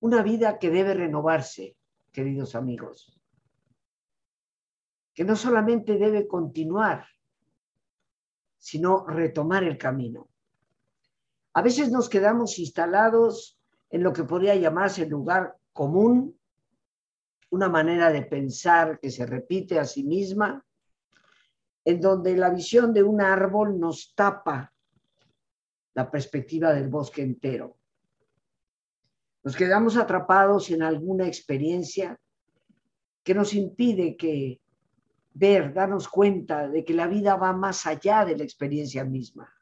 Una 0.00 0.22
vida 0.22 0.58
que 0.58 0.70
debe 0.70 0.94
renovarse, 0.94 1.76
queridos 2.12 2.54
amigos, 2.54 3.20
que 5.14 5.24
no 5.24 5.36
solamente 5.36 5.98
debe 5.98 6.26
continuar, 6.26 7.06
sino 8.56 9.06
retomar 9.06 9.64
el 9.64 9.76
camino. 9.78 10.28
A 11.52 11.62
veces 11.62 11.90
nos 11.90 12.08
quedamos 12.08 12.58
instalados 12.58 13.59
en 13.90 14.02
lo 14.02 14.12
que 14.12 14.24
podría 14.24 14.54
llamarse 14.54 15.06
lugar 15.06 15.56
común, 15.72 16.38
una 17.50 17.68
manera 17.68 18.10
de 18.10 18.22
pensar 18.22 18.98
que 19.00 19.10
se 19.10 19.26
repite 19.26 19.78
a 19.78 19.84
sí 19.84 20.04
misma, 20.04 20.64
en 21.84 22.00
donde 22.00 22.36
la 22.36 22.50
visión 22.50 22.92
de 22.92 23.02
un 23.02 23.20
árbol 23.20 23.78
nos 23.78 24.14
tapa 24.14 24.72
la 25.94 26.10
perspectiva 26.10 26.72
del 26.72 26.88
bosque 26.88 27.22
entero. 27.22 27.76
Nos 29.42 29.56
quedamos 29.56 29.96
atrapados 29.96 30.70
en 30.70 30.82
alguna 30.82 31.26
experiencia 31.26 32.18
que 33.24 33.34
nos 33.34 33.54
impide 33.54 34.16
que 34.16 34.60
ver, 35.32 35.72
darnos 35.72 36.08
cuenta 36.08 36.68
de 36.68 36.84
que 36.84 36.94
la 36.94 37.06
vida 37.06 37.36
va 37.36 37.52
más 37.52 37.86
allá 37.86 38.24
de 38.24 38.36
la 38.36 38.44
experiencia 38.44 39.04
misma. 39.04 39.52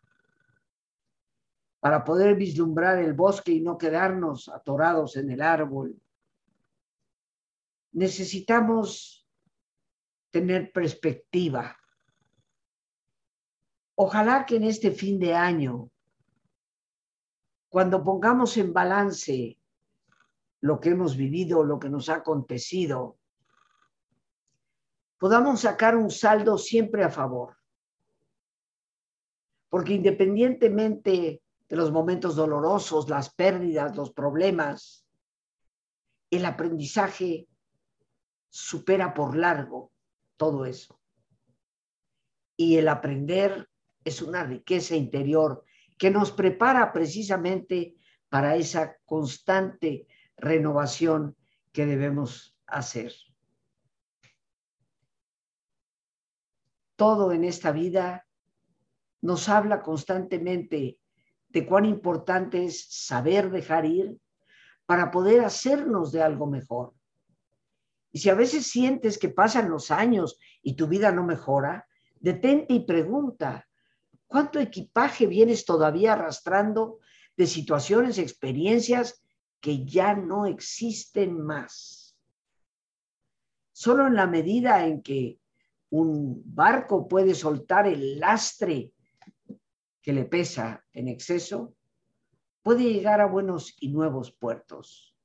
Para 1.80 2.04
poder 2.04 2.34
vislumbrar 2.34 2.98
el 2.98 3.12
bosque 3.12 3.52
y 3.52 3.60
no 3.60 3.78
quedarnos 3.78 4.48
atorados 4.48 5.16
en 5.16 5.30
el 5.30 5.40
árbol, 5.40 6.00
necesitamos 7.92 9.26
tener 10.30 10.72
perspectiva. 10.72 11.76
Ojalá 13.94 14.44
que 14.46 14.56
en 14.56 14.64
este 14.64 14.90
fin 14.90 15.18
de 15.18 15.34
año, 15.34 15.90
cuando 17.68 18.02
pongamos 18.02 18.56
en 18.56 18.72
balance 18.72 19.58
lo 20.60 20.80
que 20.80 20.90
hemos 20.90 21.16
vivido, 21.16 21.64
lo 21.64 21.78
que 21.78 21.88
nos 21.88 22.08
ha 22.08 22.16
acontecido, 22.16 23.18
podamos 25.18 25.60
sacar 25.60 25.96
un 25.96 26.10
saldo 26.10 26.58
siempre 26.58 27.04
a 27.04 27.10
favor. 27.10 27.56
Porque 29.68 29.94
independientemente 29.94 31.42
de 31.68 31.76
los 31.76 31.92
momentos 31.92 32.35
dolorosos, 32.35 33.09
las 33.09 33.35
pérdidas, 33.35 33.94
los 33.96 34.12
problemas, 34.12 35.07
el 36.31 36.44
aprendizaje 36.44 37.48
supera 38.48 39.12
por 39.14 39.37
largo 39.37 39.92
todo 40.37 40.64
eso. 40.64 41.00
Y 42.57 42.76
el 42.76 42.88
aprender 42.88 43.68
es 44.04 44.22
una 44.22 44.44
riqueza 44.44 44.96
interior 44.96 45.64
que 45.98 46.11
nos 46.11 46.33
prepara 46.33 46.92
precisamente 46.92 47.96
para 48.28 48.57
esa 48.57 48.96
constante 49.04 50.07
renovación 50.37 51.37
que 51.72 51.87
debemos 51.87 52.57
hacer. 52.66 53.12
Todo 56.96 57.33
en 57.33 57.44
esta 57.44 57.72
vida 57.72 58.26
nos 59.20 59.48
habla 59.48 59.83
constantemente 59.83 60.97
de 61.48 61.66
cuán 61.66 61.84
importante 61.84 62.64
es 62.64 62.87
saber 62.88 63.50
dejar 63.50 63.87
ir 63.87 64.18
para 64.87 65.11
poder 65.11 65.44
hacernos 65.44 66.12
de 66.12 66.22
algo 66.22 66.46
mejor. 66.46 66.94
Y 68.11 68.20
si 68.20 68.30
a 68.30 68.34
veces 68.34 68.66
sientes 68.66 69.18
que 69.18 69.28
pasan 69.28 69.70
los 69.70 69.90
años 69.90 70.38
y 70.62 70.74
tu 70.74 70.87
vida 70.87 71.12
no 71.12 71.24
mejora, 71.24 71.87
detente 72.20 72.74
y 72.74 72.80
pregunta, 72.80 73.68
¿cuánto 74.26 74.58
equipaje 74.58 75.26
vienes 75.26 75.64
todavía 75.64 76.14
arrastrando 76.14 77.00
de 77.37 77.46
situaciones, 77.46 78.18
experiencias 78.18 79.22
que 79.61 79.84
ya 79.84 80.14
no 80.14 80.46
existen 80.46 81.40
más? 81.40 82.16
Solo 83.72 84.06
en 84.06 84.14
la 84.14 84.26
medida 84.26 84.87
en 84.87 85.02
que 85.02 85.38
un 85.90 86.42
barco 86.44 87.08
puede 87.08 87.34
soltar 87.34 87.87
el 87.87 88.18
lastre 88.18 88.92
que 90.02 90.12
le 90.12 90.24
pesa 90.24 90.84
en 90.92 91.08
exceso, 91.08 91.74
puede 92.62 92.84
llegar 92.84 93.20
a 93.20 93.26
buenos 93.26 93.76
y 93.80 93.88
nuevos 93.88 94.32
puertos. 94.32 95.16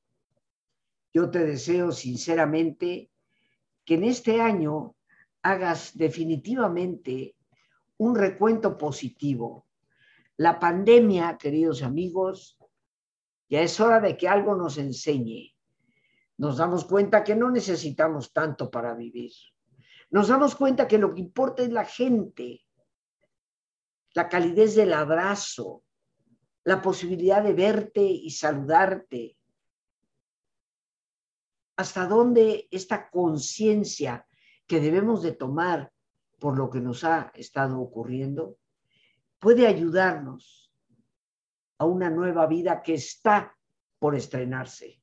Yo 1.14 1.30
te 1.30 1.46
deseo 1.46 1.92
sinceramente 1.92 3.12
que 3.86 3.96
en 3.96 4.04
este 4.04 4.42
año 4.42 4.96
hagas 5.42 5.98
definitivamente 5.98 7.36
un 7.98 8.16
recuento 8.16 8.78
positivo. 8.78 9.68
La 10.38 10.60
pandemia, 10.60 11.38
queridos 11.38 11.84
amigos, 11.84 12.58
ya 13.50 13.62
es 13.62 13.80
hora 13.80 14.00
de 14.00 14.18
que 14.18 14.28
algo 14.28 14.56
nos 14.56 14.78
enseñe. 14.78 15.54
Nos 16.38 16.58
damos 16.58 16.86
cuenta 16.86 17.24
que 17.24 17.36
no 17.36 17.52
necesitamos 17.52 18.34
tanto 18.34 18.72
para 18.72 18.96
vivir. 18.96 19.32
Nos 20.10 20.30
damos 20.30 20.56
cuenta 20.56 20.88
que 20.88 20.98
lo 20.98 21.14
que 21.14 21.22
importa 21.22 21.62
es 21.62 21.72
la 21.72 21.86
gente, 21.86 22.63
la 24.14 24.30
calidez 24.30 24.76
del 24.76 24.94
abrazo, 24.94 25.84
la 26.64 26.82
posibilidad 26.82 27.44
de 27.44 27.54
verte 27.54 28.02
y 28.02 28.30
saludarte, 28.30 29.38
hasta 31.76 32.08
dónde 32.08 32.68
esta 32.72 33.10
conciencia 33.10 34.28
que 34.68 34.80
debemos 34.80 35.24
de 35.24 35.34
tomar 35.34 35.92
por 36.40 36.58
lo 36.58 36.70
que 36.70 36.80
nos 36.80 37.04
ha 37.04 37.32
estado 37.36 37.80
ocurriendo 37.80 38.58
puede 39.40 39.68
ayudarnos 39.68 40.72
a 41.80 41.86
una 41.86 42.10
nueva 42.10 42.46
vida 42.48 42.82
que 42.82 42.94
está 42.94 43.58
por 44.00 44.16
estrenarse. 44.16 45.02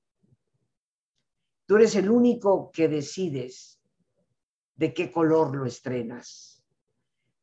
Tú 1.66 1.77
eres 1.77 1.94
el 1.96 2.11
único 2.11 2.70
que 2.70 2.88
decides 2.88 3.81
de 4.77 4.94
qué 4.94 5.12
color 5.12 5.55
lo 5.55 5.66
estrenas, 5.66 6.64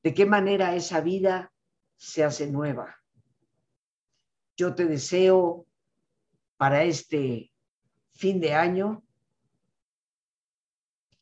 de 0.02 0.14
qué 0.14 0.26
manera 0.26 0.76
esa 0.76 1.02
vida 1.02 1.54
se 1.98 2.24
hace 2.24 2.48
nueva. 2.48 2.96
Yo 4.56 4.74
te 4.74 4.86
deseo 4.86 5.66
para 6.56 6.84
este 6.84 7.52
fin 8.14 8.40
de 8.40 8.54
año 8.54 9.04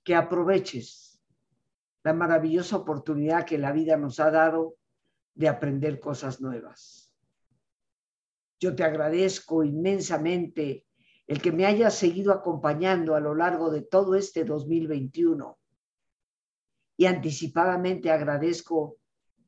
que 0.03 0.15
aproveches 0.15 1.19
la 2.03 2.13
maravillosa 2.13 2.77
oportunidad 2.77 3.45
que 3.45 3.57
la 3.57 3.71
vida 3.71 3.97
nos 3.97 4.19
ha 4.19 4.29
dado 4.29 4.75
de 5.33 5.49
aprender 5.49 5.99
cosas 5.99 6.39
nuevas. 6.39 7.11
Yo 8.59 8.75
te 8.75 8.83
agradezco 8.83 9.63
inmensamente 9.63 10.85
el 11.27 11.41
que 11.41 11.51
me 11.51 11.65
hayas 11.65 11.95
seguido 11.95 12.31
acompañando 12.31 13.15
a 13.15 13.19
lo 13.19 13.33
largo 13.33 13.71
de 13.71 13.81
todo 13.81 14.15
este 14.15 14.45
2021 14.45 15.57
y 16.97 17.05
anticipadamente 17.05 18.11
agradezco 18.11 18.97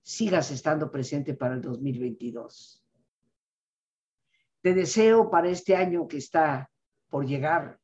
sigas 0.08 0.52
estando 0.52 0.90
presente 0.90 1.34
para 1.34 1.56
el 1.56 1.62
2022. 1.62 2.82
Te 4.62 4.74
deseo 4.74 5.30
para 5.30 5.50
este 5.50 5.76
año 5.76 6.08
que 6.08 6.16
está 6.16 6.72
por 7.10 7.26
llegar 7.28 7.78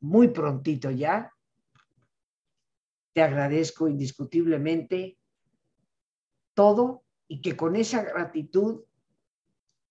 muy 0.00 0.28
prontito 0.28 0.90
ya, 0.90 1.30
te 3.12 3.20
agradezco 3.20 3.86
indiscutiblemente 3.86 5.18
todo 6.54 7.04
y 7.28 7.42
que 7.42 7.54
con 7.54 7.76
esa 7.76 8.02
gratitud 8.02 8.84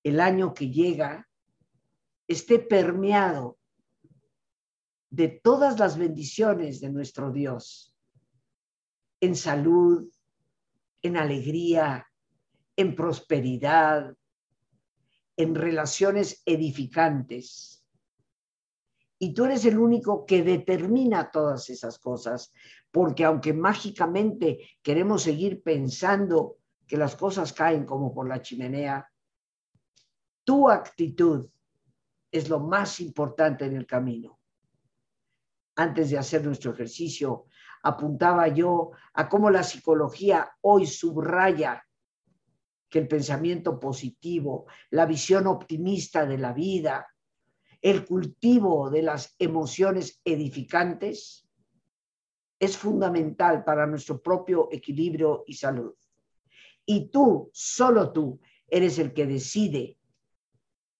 el 0.01 0.19
año 0.19 0.55
que 0.55 0.71
llega 0.71 1.29
esté 2.27 2.57
permeado 2.57 3.59
de 5.11 5.27
todas 5.27 5.77
las 5.77 5.95
bendiciones 5.95 6.81
de 6.81 6.89
nuestro 6.89 7.31
Dios, 7.31 7.95
en 9.21 9.35
salud, 9.35 10.11
en 11.01 11.17
alegría, 11.17 12.07
en 12.75 12.95
prosperidad, 12.95 14.15
en 15.35 15.55
relaciones 15.55 16.41
edificantes 16.45 17.77
y 19.19 19.33
tú 19.33 19.45
eres 19.45 19.65
el 19.65 19.77
único 19.79 20.25
que 20.25 20.43
determina 20.43 21.31
todas 21.31 21.69
esas 21.69 21.97
cosas, 21.97 22.53
porque 22.91 23.23
aunque 23.25 23.53
mágicamente 23.53 24.59
queremos 24.81 25.23
seguir 25.23 25.63
pensando 25.63 26.57
que 26.85 26.97
las 26.97 27.15
cosas 27.15 27.51
caen 27.51 27.85
como 27.85 28.13
por 28.13 28.27
la 28.27 28.41
chimenea, 28.41 29.09
tu 30.43 30.69
actitud 30.69 31.49
es 32.31 32.47
lo 32.47 32.59
más 32.59 32.99
importante 32.99 33.65
en 33.65 33.75
el 33.75 33.87
camino. 33.87 34.39
Antes 35.75 36.09
de 36.11 36.17
hacer 36.17 36.45
nuestro 36.45 36.71
ejercicio, 36.71 37.46
apuntaba 37.87 38.49
yo 38.49 38.91
a 39.13 39.29
cómo 39.29 39.49
la 39.49 39.63
psicología 39.63 40.51
hoy 40.61 40.85
subraya 40.85 41.83
que 42.89 42.99
el 42.99 43.07
pensamiento 43.07 43.79
positivo, 43.79 44.65
la 44.89 45.05
visión 45.05 45.47
optimista 45.47 46.25
de 46.25 46.37
la 46.37 46.53
vida, 46.53 47.07
el 47.81 48.05
cultivo 48.05 48.89
de 48.89 49.03
las 49.03 49.35
emociones 49.39 50.21
edificantes 50.25 51.47
es 52.59 52.77
fundamental 52.77 53.63
para 53.63 53.85
nuestro 53.85 54.21
propio 54.21 54.67
equilibrio 54.71 55.43
y 55.47 55.53
salud. 55.53 55.93
Y 56.85 57.09
tú, 57.09 57.49
solo 57.53 58.11
tú, 58.11 58.39
eres 58.67 58.99
el 58.99 59.13
que 59.13 59.27
decide 59.27 59.97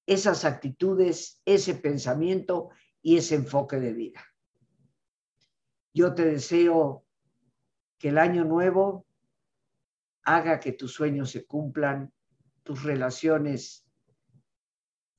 esas 0.06 0.46
actitudes, 0.46 1.42
ese 1.46 1.76
pensamiento 1.76 2.70
y 3.02 3.18
ese 3.18 3.36
enfoque 3.36 3.78
de 3.78 3.94
vida. 3.94 4.26
Yo 5.98 6.14
te 6.14 6.26
deseo 6.26 7.08
Que 7.98 8.10
el 8.10 8.20
año 8.20 8.46
nuevo 8.46 9.08
haga 10.22 10.60
que 10.60 10.74
tus 10.74 10.94
sueños 10.94 11.32
se 11.32 11.48
cumplan, 11.48 12.14
tus 12.62 12.84
relaciones 12.84 13.84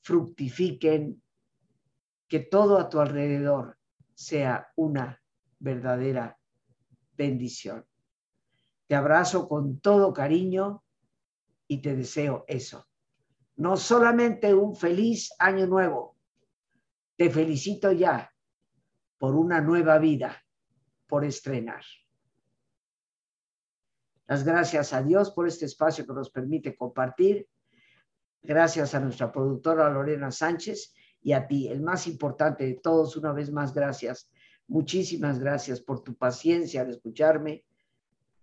fructifiquen, 0.03 1.20
que 2.29 2.39
todo 2.39 2.79
a 2.79 2.89
tu 2.89 3.01
alrededor 3.01 3.76
sea 4.14 4.68
una 4.76 5.20
verdadera 5.59 6.39
bendición. 7.16 7.85
Te 8.87 8.95
abrazo 8.95 9.49
con 9.49 9.81
todo 9.81 10.12
cariño 10.12 10.85
y 11.66 11.83
te 11.83 11.97
deseo 11.97 12.45
eso. 12.47 12.87
No 13.57 13.76
solamente 13.76 14.55
un 14.55 14.76
feliz 14.76 15.35
año 15.41 15.66
nuevo, 15.66 16.16
te 17.16 17.31
felicito 17.31 17.91
ya 17.91 18.33
por 19.16 19.35
una 19.35 19.61
nueva 19.61 19.99
vida, 19.99 20.45
por 21.09 21.25
estrenar. 21.25 21.83
Las 24.29 24.45
gracias 24.45 24.93
a 24.93 25.03
Dios 25.03 25.31
por 25.33 25.49
este 25.49 25.65
espacio 25.65 26.07
que 26.07 26.13
nos 26.13 26.31
permite 26.31 26.77
compartir. 26.77 27.49
Gracias 28.43 28.95
a 28.95 29.01
nuestra 29.01 29.33
productora 29.33 29.91
Lorena 29.91 30.31
Sánchez 30.31 30.95
y 31.23 31.33
a 31.33 31.47
ti, 31.49 31.69
el 31.69 31.81
más 31.81 32.07
importante 32.07 32.65
de 32.65 32.75
todos, 32.75 33.17
una 33.17 33.33
vez 33.33 33.51
más, 33.51 33.75
gracias. 33.75 34.31
Muchísimas 34.69 35.39
gracias 35.39 35.81
por 35.81 36.05
tu 36.05 36.15
paciencia 36.15 36.83
al 36.83 36.91
escucharme, 36.91 37.65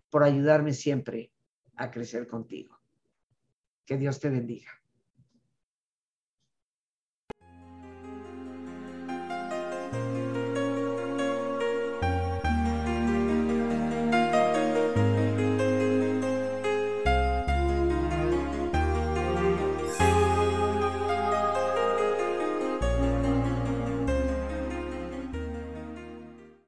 por 0.10 0.24
ayudarme 0.24 0.74
siempre 0.74 1.32
a 1.76 1.92
crecer 1.92 2.28
contigo. 2.28 2.80
Que 3.86 3.98
Dios 3.98 4.20
te 4.20 4.30
bendiga. 4.30 4.72